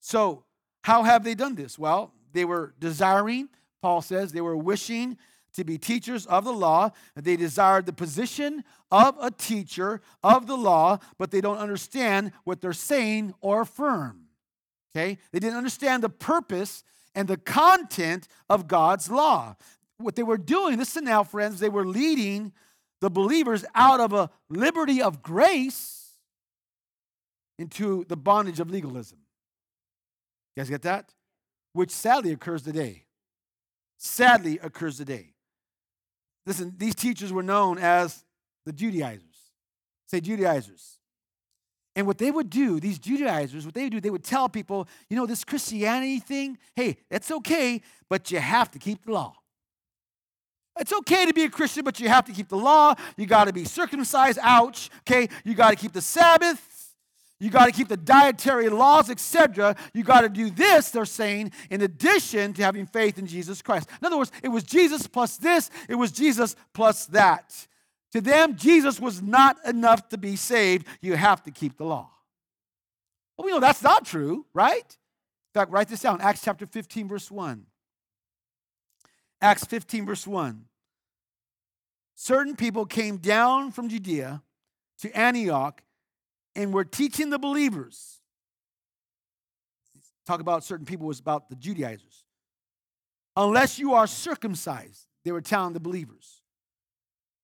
So, 0.00 0.44
how 0.82 1.04
have 1.04 1.24
they 1.24 1.34
done 1.34 1.54
this? 1.54 1.78
Well, 1.78 2.12
they 2.32 2.44
were 2.44 2.74
desiring, 2.78 3.48
Paul 3.82 4.02
says, 4.02 4.32
they 4.32 4.40
were 4.40 4.56
wishing 4.56 5.16
to 5.54 5.64
be 5.64 5.78
teachers 5.78 6.26
of 6.26 6.44
the 6.44 6.52
law. 6.52 6.90
They 7.16 7.36
desired 7.36 7.86
the 7.86 7.92
position 7.92 8.64
of 8.90 9.16
a 9.20 9.30
teacher 9.30 10.00
of 10.22 10.46
the 10.46 10.56
law, 10.56 10.98
but 11.18 11.30
they 11.30 11.40
don't 11.40 11.58
understand 11.58 12.32
what 12.44 12.60
they're 12.60 12.72
saying 12.72 13.34
or 13.40 13.62
affirm. 13.62 14.27
Okay? 14.94 15.18
They 15.32 15.38
didn't 15.38 15.56
understand 15.56 16.02
the 16.02 16.08
purpose 16.08 16.84
and 17.14 17.28
the 17.28 17.36
content 17.36 18.28
of 18.48 18.68
God's 18.68 19.10
law. 19.10 19.56
What 19.98 20.14
they 20.14 20.22
were 20.22 20.38
doing, 20.38 20.78
listen 20.78 21.04
now, 21.04 21.24
friends, 21.24 21.60
they 21.60 21.68
were 21.68 21.86
leading 21.86 22.52
the 23.00 23.10
believers 23.10 23.64
out 23.74 24.00
of 24.00 24.12
a 24.12 24.30
liberty 24.48 25.02
of 25.02 25.22
grace 25.22 26.12
into 27.58 28.04
the 28.08 28.16
bondage 28.16 28.60
of 28.60 28.70
legalism. 28.70 29.18
You 30.56 30.60
guys 30.60 30.70
get 30.70 30.82
that? 30.82 31.12
Which 31.72 31.90
sadly 31.90 32.32
occurs 32.32 32.62
today. 32.62 33.04
Sadly 33.98 34.58
occurs 34.62 34.96
today. 34.96 35.34
Listen, 36.46 36.74
these 36.78 36.94
teachers 36.94 37.32
were 37.32 37.42
known 37.42 37.78
as 37.78 38.24
the 38.64 38.72
Judaizers. 38.72 39.50
Say 40.06 40.20
Judaizers. 40.20 40.97
And 41.98 42.06
what 42.06 42.18
they 42.18 42.30
would 42.30 42.48
do, 42.48 42.78
these 42.78 42.96
Judaizers, 42.96 43.64
what 43.64 43.74
they 43.74 43.82
would 43.82 43.90
do, 43.90 44.00
they 44.00 44.08
would 44.08 44.22
tell 44.22 44.48
people, 44.48 44.86
you 45.10 45.16
know, 45.16 45.26
this 45.26 45.42
Christianity 45.42 46.20
thing, 46.20 46.56
hey, 46.76 46.98
that's 47.10 47.28
okay, 47.32 47.82
but 48.08 48.30
you 48.30 48.38
have 48.38 48.70
to 48.70 48.78
keep 48.78 49.04
the 49.04 49.10
law. 49.10 49.34
It's 50.78 50.92
okay 50.92 51.26
to 51.26 51.34
be 51.34 51.42
a 51.42 51.50
Christian, 51.50 51.82
but 51.82 51.98
you 51.98 52.08
have 52.08 52.24
to 52.26 52.32
keep 52.32 52.50
the 52.50 52.56
law. 52.56 52.94
You 53.16 53.26
got 53.26 53.48
to 53.48 53.52
be 53.52 53.64
circumcised. 53.64 54.38
Ouch. 54.40 54.90
Okay. 55.00 55.28
You 55.42 55.56
got 55.56 55.70
to 55.70 55.76
keep 55.76 55.92
the 55.92 56.00
Sabbath. 56.00 56.94
You 57.40 57.50
got 57.50 57.66
to 57.66 57.72
keep 57.72 57.88
the 57.88 57.96
dietary 57.96 58.68
laws, 58.68 59.10
etc. 59.10 59.74
You 59.92 60.04
got 60.04 60.20
to 60.20 60.28
do 60.28 60.50
this, 60.50 60.90
they're 60.90 61.04
saying, 61.04 61.50
in 61.68 61.82
addition 61.82 62.52
to 62.52 62.62
having 62.62 62.86
faith 62.86 63.18
in 63.18 63.26
Jesus 63.26 63.60
Christ. 63.60 63.88
In 64.00 64.06
other 64.06 64.18
words, 64.18 64.30
it 64.40 64.48
was 64.48 64.62
Jesus 64.62 65.08
plus 65.08 65.36
this, 65.36 65.68
it 65.88 65.96
was 65.96 66.12
Jesus 66.12 66.54
plus 66.72 67.06
that. 67.06 67.66
To 68.12 68.20
them, 68.20 68.56
Jesus 68.56 68.98
was 68.98 69.20
not 69.20 69.56
enough 69.66 70.08
to 70.10 70.18
be 70.18 70.36
saved. 70.36 70.86
You 71.00 71.14
have 71.14 71.42
to 71.44 71.50
keep 71.50 71.76
the 71.76 71.84
law. 71.84 72.10
Well, 73.36 73.46
we 73.46 73.52
know 73.52 73.60
that's 73.60 73.82
not 73.82 74.06
true, 74.06 74.46
right? 74.54 74.84
In 74.86 75.60
fact, 75.60 75.70
write 75.70 75.88
this 75.88 76.00
down 76.00 76.20
Acts 76.20 76.42
chapter 76.42 76.66
15, 76.66 77.08
verse 77.08 77.30
1. 77.30 77.66
Acts 79.40 79.64
15, 79.64 80.06
verse 80.06 80.26
1. 80.26 80.64
Certain 82.14 82.56
people 82.56 82.84
came 82.84 83.18
down 83.18 83.70
from 83.70 83.88
Judea 83.88 84.42
to 85.00 85.12
Antioch 85.16 85.82
and 86.56 86.72
were 86.72 86.84
teaching 86.84 87.30
the 87.30 87.38
believers. 87.38 88.20
Talk 90.26 90.40
about 90.40 90.64
certain 90.64 90.84
people 90.84 91.06
was 91.06 91.20
about 91.20 91.48
the 91.48 91.54
Judaizers. 91.54 92.24
Unless 93.36 93.78
you 93.78 93.94
are 93.94 94.08
circumcised, 94.08 95.06
they 95.24 95.30
were 95.30 95.40
telling 95.40 95.74
the 95.74 95.80
believers. 95.80 96.37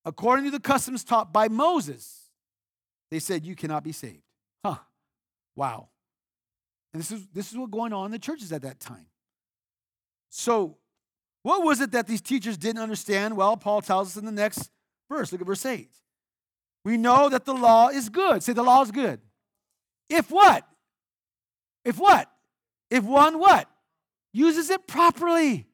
According 0.04 0.44
to 0.46 0.50
the 0.50 0.60
customs 0.60 1.02
taught 1.02 1.32
by 1.32 1.48
Moses, 1.48 2.30
they 3.10 3.18
said 3.18 3.44
you 3.44 3.56
cannot 3.56 3.84
be 3.84 3.92
saved. 3.92 4.22
Huh. 4.64 4.76
Wow. 5.56 5.88
And 6.92 7.00
this 7.00 7.10
is 7.10 7.26
this 7.32 7.50
is 7.50 7.58
what 7.58 7.70
going 7.70 7.92
on 7.92 8.06
in 8.06 8.12
the 8.12 8.18
churches 8.18 8.52
at 8.52 8.62
that 8.62 8.80
time. 8.80 9.06
So, 10.30 10.76
what 11.42 11.62
was 11.62 11.80
it 11.80 11.92
that 11.92 12.06
these 12.06 12.20
teachers 12.20 12.56
didn't 12.56 12.82
understand? 12.82 13.36
Well, 13.36 13.56
Paul 13.56 13.82
tells 13.82 14.08
us 14.08 14.16
in 14.16 14.24
the 14.24 14.32
next 14.32 14.70
verse. 15.10 15.32
Look 15.32 15.40
at 15.40 15.46
verse 15.46 15.64
8. 15.64 15.88
We 16.84 16.96
know 16.96 17.28
that 17.28 17.44
the 17.44 17.54
law 17.54 17.88
is 17.88 18.08
good. 18.08 18.42
Say 18.42 18.52
the 18.52 18.62
law 18.62 18.82
is 18.82 18.90
good. 18.90 19.20
If 20.08 20.30
what? 20.30 20.66
If 21.84 21.98
what? 21.98 22.30
If 22.90 23.04
one 23.04 23.38
what? 23.38 23.68
Uses 24.32 24.70
it 24.70 24.86
properly. 24.86 25.66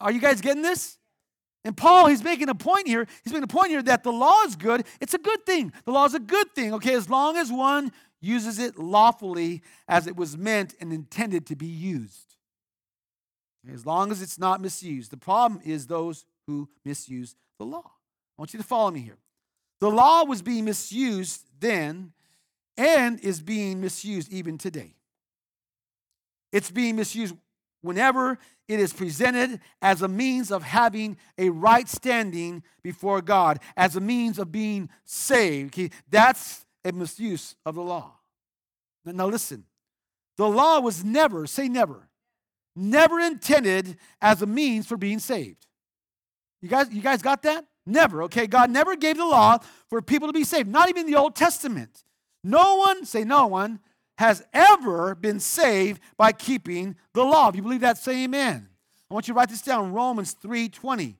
Are 0.00 0.10
you 0.10 0.20
guys 0.20 0.40
getting 0.40 0.62
this? 0.62 0.98
And 1.64 1.76
Paul, 1.76 2.08
he's 2.08 2.22
making 2.22 2.50
a 2.50 2.54
point 2.54 2.86
here. 2.86 3.06
He's 3.22 3.32
making 3.32 3.44
a 3.44 3.48
point 3.48 3.70
here 3.70 3.82
that 3.82 4.02
the 4.02 4.12
law 4.12 4.42
is 4.44 4.54
good. 4.54 4.84
It's 5.00 5.14
a 5.14 5.18
good 5.18 5.46
thing. 5.46 5.72
The 5.84 5.92
law 5.92 6.04
is 6.04 6.14
a 6.14 6.20
good 6.20 6.54
thing, 6.54 6.74
okay, 6.74 6.94
as 6.94 7.08
long 7.08 7.36
as 7.36 7.50
one 7.50 7.90
uses 8.20 8.58
it 8.58 8.78
lawfully 8.78 9.62
as 9.88 10.06
it 10.06 10.16
was 10.16 10.36
meant 10.36 10.74
and 10.80 10.92
intended 10.92 11.46
to 11.46 11.56
be 11.56 11.66
used. 11.66 12.36
As 13.72 13.86
long 13.86 14.12
as 14.12 14.20
it's 14.20 14.38
not 14.38 14.60
misused. 14.60 15.10
The 15.10 15.16
problem 15.16 15.60
is 15.64 15.86
those 15.86 16.24
who 16.46 16.68
misuse 16.84 17.34
the 17.58 17.64
law. 17.64 17.84
I 17.86 18.42
want 18.42 18.52
you 18.52 18.58
to 18.58 18.64
follow 18.64 18.90
me 18.90 19.00
here. 19.00 19.18
The 19.80 19.90
law 19.90 20.24
was 20.24 20.42
being 20.42 20.64
misused 20.66 21.44
then 21.60 22.12
and 22.76 23.20
is 23.20 23.40
being 23.40 23.80
misused 23.80 24.32
even 24.32 24.58
today. 24.58 24.94
It's 26.52 26.70
being 26.70 26.96
misused 26.96 27.34
whenever 27.84 28.38
it 28.66 28.80
is 28.80 28.94
presented 28.94 29.60
as 29.82 30.00
a 30.00 30.08
means 30.08 30.50
of 30.50 30.62
having 30.62 31.18
a 31.36 31.50
right 31.50 31.86
standing 31.86 32.62
before 32.82 33.20
God, 33.20 33.60
as 33.76 33.94
a 33.94 34.00
means 34.00 34.38
of 34.38 34.50
being 34.50 34.88
saved. 35.04 35.78
That's 36.10 36.64
a 36.82 36.92
misuse 36.92 37.54
of 37.66 37.74
the 37.74 37.82
law. 37.82 38.14
Now, 39.04 39.26
listen, 39.26 39.64
the 40.38 40.48
law 40.48 40.80
was 40.80 41.04
never, 41.04 41.46
say 41.46 41.68
never, 41.68 42.08
never 42.74 43.20
intended 43.20 43.98
as 44.22 44.40
a 44.40 44.46
means 44.46 44.86
for 44.86 44.96
being 44.96 45.18
saved. 45.18 45.66
You 46.62 46.70
guys, 46.70 46.86
you 46.90 47.02
guys 47.02 47.20
got 47.20 47.42
that? 47.42 47.66
Never, 47.84 48.22
okay? 48.22 48.46
God 48.46 48.70
never 48.70 48.96
gave 48.96 49.18
the 49.18 49.26
law 49.26 49.58
for 49.90 50.00
people 50.00 50.26
to 50.28 50.32
be 50.32 50.44
saved, 50.44 50.68
not 50.68 50.88
even 50.88 51.04
the 51.04 51.16
Old 51.16 51.36
Testament. 51.36 52.02
No 52.42 52.76
one, 52.76 53.04
say 53.04 53.24
no 53.24 53.46
one, 53.46 53.80
has 54.18 54.44
ever 54.52 55.14
been 55.14 55.40
saved 55.40 56.00
by 56.16 56.32
keeping 56.32 56.96
the 57.12 57.24
law. 57.24 57.48
If 57.48 57.56
you 57.56 57.62
believe 57.62 57.80
that, 57.80 57.98
say 57.98 58.24
amen. 58.24 58.68
I 59.10 59.14
want 59.14 59.28
you 59.28 59.34
to 59.34 59.38
write 59.38 59.48
this 59.48 59.62
down, 59.62 59.92
Romans 59.92 60.36
3.20. 60.42 61.16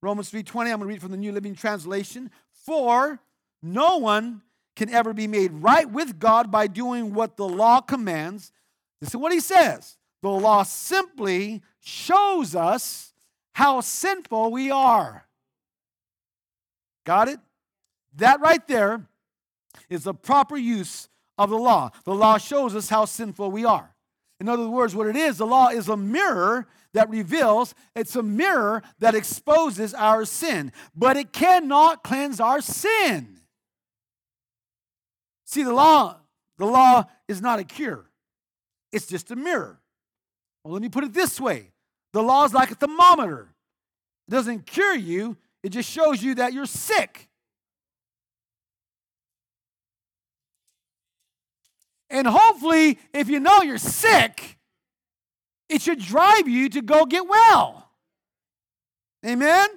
Romans 0.00 0.30
3.20, 0.30 0.60
I'm 0.60 0.64
going 0.64 0.80
to 0.80 0.86
read 0.86 1.00
from 1.00 1.12
the 1.12 1.16
New 1.16 1.32
Living 1.32 1.54
Translation. 1.54 2.30
For 2.50 3.20
no 3.62 3.98
one 3.98 4.42
can 4.74 4.90
ever 4.90 5.12
be 5.12 5.26
made 5.26 5.52
right 5.52 5.88
with 5.88 6.18
God 6.18 6.50
by 6.50 6.66
doing 6.66 7.14
what 7.14 7.36
the 7.36 7.46
law 7.46 7.80
commands. 7.80 8.52
This 9.00 9.10
is 9.10 9.16
what 9.16 9.32
he 9.32 9.40
says. 9.40 9.96
The 10.22 10.30
law 10.30 10.62
simply 10.62 11.62
shows 11.80 12.54
us 12.54 13.12
how 13.54 13.80
sinful 13.80 14.50
we 14.50 14.70
are. 14.70 15.26
Got 17.04 17.28
it? 17.28 17.40
That 18.16 18.40
right 18.40 18.66
there 18.66 19.06
is 19.88 20.04
the 20.04 20.14
proper 20.14 20.56
use 20.56 21.08
of 21.38 21.50
the 21.50 21.56
law. 21.56 21.90
The 22.04 22.14
law 22.14 22.38
shows 22.38 22.74
us 22.74 22.88
how 22.88 23.04
sinful 23.04 23.50
we 23.50 23.64
are. 23.64 23.94
In 24.40 24.48
other 24.48 24.68
words, 24.68 24.94
what 24.94 25.06
it 25.06 25.16
is, 25.16 25.38
the 25.38 25.46
law 25.46 25.68
is 25.68 25.88
a 25.88 25.96
mirror 25.96 26.66
that 26.94 27.08
reveals, 27.08 27.74
it's 27.94 28.16
a 28.16 28.22
mirror 28.22 28.82
that 28.98 29.14
exposes 29.14 29.94
our 29.94 30.24
sin, 30.24 30.72
but 30.94 31.16
it 31.16 31.32
cannot 31.32 32.02
cleanse 32.02 32.40
our 32.40 32.60
sin. 32.60 33.38
See, 35.46 35.62
the 35.62 35.72
law, 35.72 36.16
the 36.58 36.66
law 36.66 37.04
is 37.28 37.40
not 37.40 37.60
a 37.60 37.64
cure. 37.64 38.10
It's 38.90 39.06
just 39.06 39.30
a 39.30 39.36
mirror. 39.36 39.80
Well, 40.64 40.72
let 40.74 40.82
me 40.82 40.88
put 40.88 41.04
it 41.04 41.14
this 41.14 41.40
way. 41.40 41.70
The 42.12 42.22
law 42.22 42.44
is 42.44 42.52
like 42.52 42.70
a 42.70 42.74
thermometer. 42.74 43.54
It 44.28 44.30
doesn't 44.30 44.66
cure 44.66 44.94
you, 44.94 45.36
it 45.62 45.70
just 45.70 45.88
shows 45.88 46.22
you 46.22 46.34
that 46.36 46.52
you're 46.52 46.66
sick. 46.66 47.28
And 52.12 52.26
hopefully, 52.26 52.98
if 53.14 53.30
you 53.30 53.40
know 53.40 53.62
you're 53.62 53.78
sick, 53.78 54.58
it 55.70 55.80
should 55.80 55.98
drive 55.98 56.46
you 56.46 56.68
to 56.68 56.82
go 56.82 57.06
get 57.06 57.26
well. 57.26 57.90
Amen? 59.26 59.68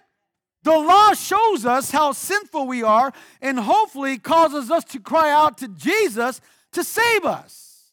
The 0.64 0.78
law 0.78 1.14
shows 1.14 1.66
us 1.66 1.92
how 1.92 2.12
sinful 2.12 2.68
we 2.68 2.84
are 2.84 3.14
and 3.42 3.58
hopefully 3.58 4.18
causes 4.18 4.70
us 4.70 4.84
to 4.86 5.00
cry 5.00 5.32
out 5.32 5.58
to 5.60 5.70
Jesus 5.70 6.42
to 6.74 6.84
save 6.84 7.24
us. 7.24 7.92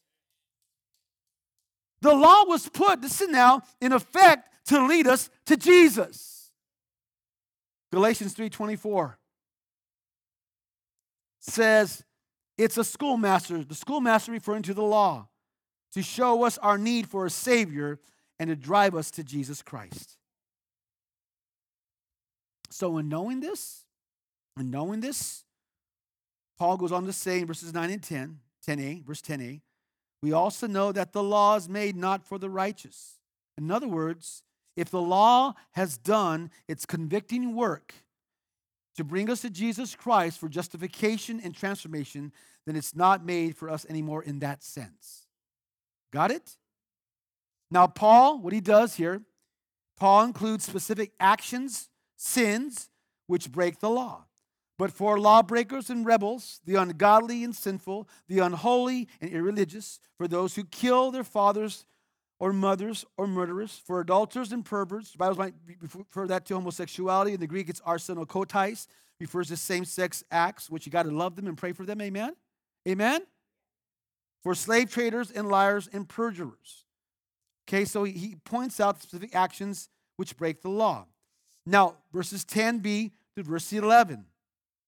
The 2.01 2.13
law 2.13 2.43
was 2.45 2.67
put, 2.67 2.99
listen 2.99 3.31
now, 3.31 3.61
in 3.79 3.93
effect 3.93 4.49
to 4.65 4.85
lead 4.85 5.07
us 5.07 5.29
to 5.45 5.55
Jesus. 5.55 6.51
Galatians 7.93 8.33
3:24 8.33 9.15
says 11.39 12.03
it's 12.63 12.77
a 12.77 12.83
schoolmaster, 12.83 13.63
the 13.63 13.75
schoolmaster 13.75 14.31
referring 14.31 14.63
to 14.63 14.73
the 14.73 14.83
law, 14.83 15.27
to 15.93 16.01
show 16.01 16.43
us 16.43 16.57
our 16.59 16.77
need 16.77 17.07
for 17.07 17.25
a 17.25 17.29
savior 17.29 17.99
and 18.39 18.49
to 18.49 18.55
drive 18.55 18.95
us 18.95 19.11
to 19.11 19.23
Jesus 19.23 19.61
Christ. 19.61 20.17
So 22.69 22.97
in 22.97 23.09
knowing 23.09 23.41
this, 23.41 23.83
in 24.57 24.71
knowing 24.71 25.01
this, 25.01 25.43
Paul 26.57 26.77
goes 26.77 26.91
on 26.91 27.05
to 27.05 27.13
say 27.13 27.41
in 27.41 27.47
verses 27.47 27.73
9 27.73 27.89
and 27.91 28.01
10, 28.01 28.39
10a, 28.67 29.03
verse 29.03 29.21
10a, 29.21 29.61
we 30.21 30.31
also 30.31 30.65
know 30.65 30.91
that 30.91 31.11
the 31.11 31.21
law 31.21 31.55
is 31.57 31.67
made 31.67 31.97
not 31.97 32.25
for 32.25 32.37
the 32.37 32.49
righteous. 32.49 33.19
In 33.57 33.69
other 33.69 33.87
words, 33.87 34.41
if 34.75 34.89
the 34.89 35.01
law 35.01 35.53
has 35.71 35.97
done 35.97 36.49
its 36.67 36.85
convicting 36.85 37.55
work 37.55 37.93
to 38.95 39.03
bring 39.03 39.29
us 39.29 39.41
to 39.41 39.49
Jesus 39.49 39.95
Christ 39.95 40.39
for 40.39 40.47
justification 40.47 41.39
and 41.43 41.55
transformation, 41.55 42.31
then 42.65 42.75
it's 42.75 42.95
not 42.95 43.25
made 43.25 43.55
for 43.55 43.69
us 43.69 43.85
anymore 43.89 44.23
in 44.23 44.39
that 44.39 44.63
sense. 44.63 45.25
Got 46.11 46.31
it? 46.31 46.57
Now, 47.71 47.87
Paul, 47.87 48.39
what 48.39 48.53
he 48.53 48.61
does 48.61 48.95
here, 48.95 49.21
Paul 49.97 50.25
includes 50.25 50.63
specific 50.63 51.11
actions, 51.19 51.89
sins, 52.15 52.89
which 53.27 53.51
break 53.51 53.79
the 53.79 53.89
law. 53.89 54.25
But 54.77 54.91
for 54.91 55.19
lawbreakers 55.19 55.89
and 55.89 56.05
rebels, 56.05 56.59
the 56.65 56.75
ungodly 56.75 57.43
and 57.43 57.55
sinful, 57.55 58.07
the 58.27 58.39
unholy 58.39 59.07
and 59.21 59.31
irreligious, 59.31 59.99
for 60.17 60.27
those 60.27 60.55
who 60.55 60.63
kill 60.65 61.11
their 61.11 61.23
fathers 61.23 61.85
or 62.39 62.51
mothers 62.53 63.05
or 63.17 63.27
murderers, 63.27 63.81
for 63.85 63.99
adulterers 64.01 64.51
and 64.51 64.65
perverts. 64.65 65.11
The 65.11 65.17
Bible 65.17 65.37
might 65.37 65.53
refer 65.81 66.27
that 66.27 66.45
to 66.47 66.55
homosexuality. 66.55 67.33
In 67.33 67.39
the 67.39 67.47
Greek, 67.47 67.69
it's 67.69 67.81
arsenokoitais, 67.81 68.87
refers 69.19 69.47
to 69.47 69.57
same 69.57 69.85
sex 69.85 70.23
acts, 70.31 70.69
which 70.69 70.85
you 70.85 70.91
got 70.91 71.03
to 71.03 71.11
love 71.11 71.35
them 71.35 71.47
and 71.47 71.57
pray 71.57 71.71
for 71.71 71.85
them. 71.85 72.01
Amen? 72.01 72.35
Amen? 72.87 73.21
For 74.43 74.55
slave 74.55 74.91
traders 74.91 75.31
and 75.31 75.47
liars 75.47 75.89
and 75.93 76.07
perjurers. 76.07 76.83
Okay, 77.67 77.85
so 77.85 78.03
he 78.03 78.35
points 78.43 78.79
out 78.79 79.01
specific 79.01 79.33
actions 79.35 79.87
which 80.17 80.35
break 80.35 80.61
the 80.61 80.69
law. 80.69 81.05
Now, 81.65 81.95
verses 82.11 82.43
10b 82.43 83.11
to 83.37 83.43
verse 83.43 83.71
11. 83.71 84.25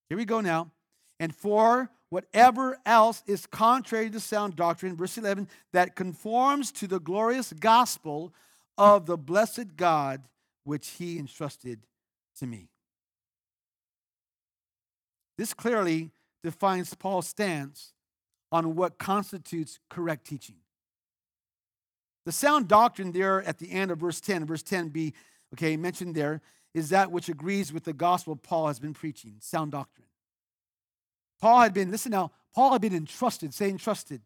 Here 0.09 0.17
we 0.17 0.25
go 0.25 0.41
now. 0.41 0.71
And 1.19 1.33
for 1.33 1.89
whatever 2.10 2.78
else 2.86 3.24
is 3.28 3.45
contrary 3.45 4.10
to 4.10 4.20
sound 4.20 4.56
doctrine, 4.56 4.95
verse 4.95 5.18
11, 5.18 5.47
that 5.74 5.95
conforms 5.95 6.72
to 6.74 6.88
the 6.88 6.99
glorious 6.99 7.53
gospel 7.53 8.34
of 8.78 9.06
the 9.06 9.18
blessed 9.18 9.76
God 9.76 10.28
which 10.64 10.89
he 10.89 11.18
entrusted 11.18 11.86
to 12.39 12.47
me. 12.47 12.70
This 15.38 15.53
clearly 15.53 16.12
defines 16.43 16.93
Paul's 16.93 17.28
stance 17.28 17.93
on 18.51 18.76
what 18.76 18.97
constitutes 18.97 19.80
correct 19.89 20.26
teaching. 20.26 20.56
The 22.26 22.32
sound 22.32 22.68
doctrine 22.68 23.12
there 23.12 23.43
at 23.43 23.60
the 23.60 23.72
end 23.72 23.91
of 23.91 23.99
verse 23.99 24.20
10, 24.20 24.45
verse 24.45 24.64
10b, 24.64 25.14
okay, 25.53 25.78
mentioned 25.78 26.16
there, 26.16 26.41
is 26.74 26.89
that 26.89 27.12
which 27.12 27.30
agrees 27.30 27.72
with 27.72 27.84
the 27.84 27.93
gospel 27.93 28.36
Paul 28.36 28.68
has 28.68 28.80
been 28.80 28.93
preaching, 28.93 29.36
sound 29.39 29.72
doctrine. 29.72 30.08
Paul 31.41 31.61
had 31.61 31.73
been, 31.73 31.91
listen 31.91 32.11
now, 32.11 32.31
Paul 32.53 32.71
had 32.71 32.81
been 32.81 32.95
entrusted, 32.95 33.53
say 33.53 33.69
entrusted, 33.69 34.21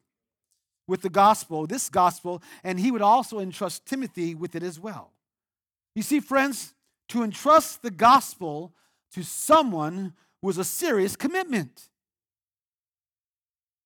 with 0.88 1.02
the 1.02 1.10
gospel, 1.10 1.68
this 1.68 1.90
gospel, 1.90 2.42
and 2.64 2.80
he 2.80 2.92
would 2.92 3.02
also 3.02 3.40
entrust 3.40 3.86
Timothy 3.86 4.34
with 4.34 4.56
it 4.56 4.64
as 4.64 4.80
well. 4.80 5.12
You 5.96 6.02
see, 6.02 6.20
friends, 6.20 6.74
to 7.10 7.24
entrust 7.24 7.82
the 7.82 7.92
gospel 7.92 8.74
to 9.14 9.24
someone 9.24 10.14
was 10.42 10.58
a 10.58 10.64
serious 10.64 11.16
commitment. 11.16 11.90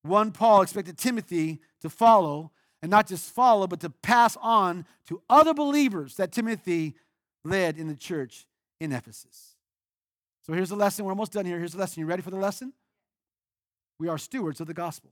One, 0.02 0.32
Paul 0.32 0.62
expected 0.62 0.98
Timothy 0.98 1.60
to 1.80 1.90
follow, 1.90 2.52
and 2.82 2.90
not 2.90 3.06
just 3.06 3.32
follow, 3.32 3.66
but 3.66 3.80
to 3.80 3.90
pass 3.90 4.36
on 4.40 4.86
to 5.08 5.22
other 5.28 5.54
believers 5.54 6.16
that 6.16 6.32
Timothy 6.32 6.94
led 7.44 7.78
in 7.78 7.88
the 7.88 7.96
church 7.96 8.46
in 8.80 8.92
Ephesus. 8.92 9.56
So 10.42 10.52
here's 10.52 10.68
the 10.68 10.76
lesson. 10.76 11.04
We're 11.04 11.12
almost 11.12 11.32
done 11.32 11.46
here. 11.46 11.58
Here's 11.58 11.72
the 11.72 11.78
lesson. 11.78 12.00
You 12.00 12.06
ready 12.06 12.22
for 12.22 12.30
the 12.30 12.36
lesson? 12.36 12.74
We 13.98 14.08
are 14.08 14.18
stewards 14.18 14.60
of 14.60 14.66
the 14.66 14.74
gospel. 14.74 15.10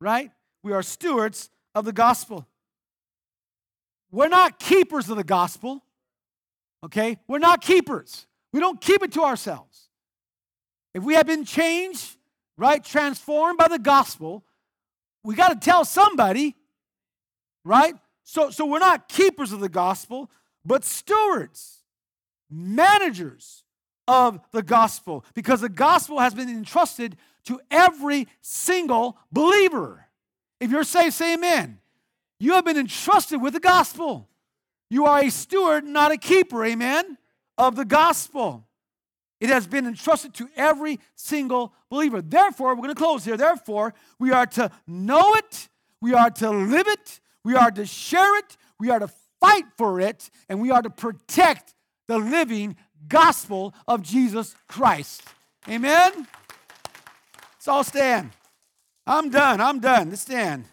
Right? 0.00 0.30
We 0.62 0.72
are 0.72 0.82
stewards 0.82 1.50
of 1.74 1.84
the 1.84 1.92
gospel. 1.92 2.46
We're 4.10 4.28
not 4.28 4.58
keepers 4.58 5.08
of 5.08 5.16
the 5.16 5.24
gospel. 5.24 5.82
Okay? 6.84 7.18
We're 7.28 7.38
not 7.38 7.60
keepers. 7.60 8.26
We 8.52 8.60
don't 8.60 8.80
keep 8.80 9.02
it 9.02 9.12
to 9.12 9.22
ourselves. 9.22 9.88
If 10.94 11.04
we 11.04 11.14
have 11.14 11.26
been 11.26 11.44
changed, 11.44 12.16
right, 12.56 12.82
transformed 12.82 13.58
by 13.58 13.68
the 13.68 13.78
gospel, 13.78 14.44
we 15.22 15.34
got 15.34 15.48
to 15.48 15.56
tell 15.56 15.84
somebody, 15.84 16.56
right? 17.64 17.94
So, 18.24 18.50
so 18.50 18.66
we're 18.66 18.80
not 18.80 19.08
keepers 19.08 19.52
of 19.52 19.60
the 19.60 19.68
gospel, 19.68 20.30
but 20.64 20.84
stewards, 20.84 21.84
managers 22.50 23.64
of 24.06 24.40
the 24.52 24.62
gospel, 24.62 25.24
because 25.34 25.60
the 25.60 25.68
gospel 25.68 26.18
has 26.18 26.34
been 26.34 26.48
entrusted 26.48 27.16
to 27.44 27.60
every 27.70 28.28
single 28.40 29.16
believer. 29.32 30.06
If 30.60 30.70
you're 30.70 30.84
saved, 30.84 31.14
say 31.14 31.34
amen. 31.34 31.78
You 32.38 32.54
have 32.54 32.64
been 32.64 32.76
entrusted 32.76 33.40
with 33.40 33.52
the 33.52 33.60
gospel. 33.60 34.28
You 34.88 35.06
are 35.06 35.20
a 35.22 35.30
steward, 35.30 35.84
not 35.84 36.10
a 36.10 36.16
keeper, 36.16 36.64
amen, 36.64 37.18
of 37.56 37.76
the 37.76 37.84
gospel. 37.84 38.66
It 39.40 39.48
has 39.48 39.66
been 39.66 39.86
entrusted 39.86 40.34
to 40.34 40.48
every 40.56 41.00
single 41.14 41.72
believer. 41.88 42.20
Therefore, 42.20 42.74
we're 42.74 42.82
going 42.82 42.94
to 42.94 42.94
close 42.94 43.24
here. 43.24 43.36
Therefore, 43.36 43.94
we 44.18 44.32
are 44.32 44.46
to 44.46 44.70
know 44.86 45.34
it, 45.34 45.68
we 46.02 46.12
are 46.12 46.30
to 46.30 46.50
live 46.50 46.88
it, 46.88 47.20
we 47.44 47.54
are 47.54 47.70
to 47.70 47.86
share 47.86 48.36
it, 48.38 48.56
we 48.78 48.90
are 48.90 48.98
to 48.98 49.08
fight 49.40 49.64
for 49.78 50.00
it, 50.00 50.28
and 50.48 50.60
we 50.60 50.70
are 50.70 50.82
to 50.82 50.90
protect 50.90 51.74
the 52.06 52.18
living 52.18 52.76
gospel 53.08 53.74
of 53.86 54.02
Jesus 54.02 54.54
Christ. 54.68 55.22
Amen? 55.68 56.26
Let's 57.54 57.68
all 57.68 57.84
stand. 57.84 58.30
I'm 59.06 59.30
done. 59.30 59.60
I'm 59.60 59.80
done. 59.80 60.10
Let's 60.10 60.22
stand. 60.22 60.64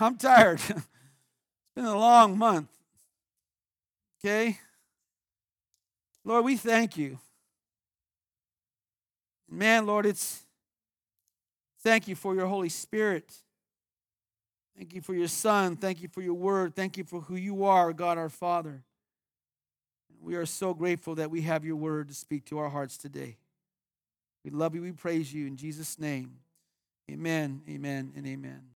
I'm 0.00 0.16
tired. 0.16 0.60
it's 0.68 0.86
been 1.76 1.84
a 1.84 1.98
long 1.98 2.36
month. 2.36 2.68
Okay? 4.18 4.58
Lord, 6.24 6.44
we 6.44 6.56
thank 6.56 6.96
you. 6.96 7.18
Man, 9.50 9.86
Lord, 9.86 10.06
it's 10.06 10.42
thank 11.82 12.08
you 12.08 12.14
for 12.14 12.34
your 12.34 12.46
Holy 12.46 12.68
Spirit. 12.68 13.32
Thank 14.76 14.94
you 14.94 15.02
for 15.02 15.14
your 15.14 15.28
Son. 15.28 15.76
Thank 15.76 16.00
you 16.00 16.08
for 16.08 16.22
your 16.22 16.34
word. 16.34 16.74
Thank 16.74 16.96
you 16.96 17.04
for 17.04 17.20
who 17.20 17.36
you 17.36 17.64
are, 17.64 17.92
God 17.92 18.16
our 18.16 18.30
Father. 18.30 18.82
We 20.22 20.36
are 20.36 20.46
so 20.46 20.72
grateful 20.72 21.16
that 21.16 21.30
we 21.30 21.42
have 21.42 21.64
your 21.64 21.76
word 21.76 22.08
to 22.08 22.14
speak 22.14 22.44
to 22.46 22.58
our 22.58 22.68
hearts 22.68 22.96
today. 22.96 23.38
We 24.44 24.50
love 24.50 24.74
you. 24.74 24.82
We 24.82 24.92
praise 24.92 25.34
you 25.34 25.46
in 25.46 25.56
Jesus' 25.56 25.98
name. 25.98 26.38
Amen, 27.10 27.62
amen, 27.68 28.12
and 28.16 28.26
amen. 28.26 28.62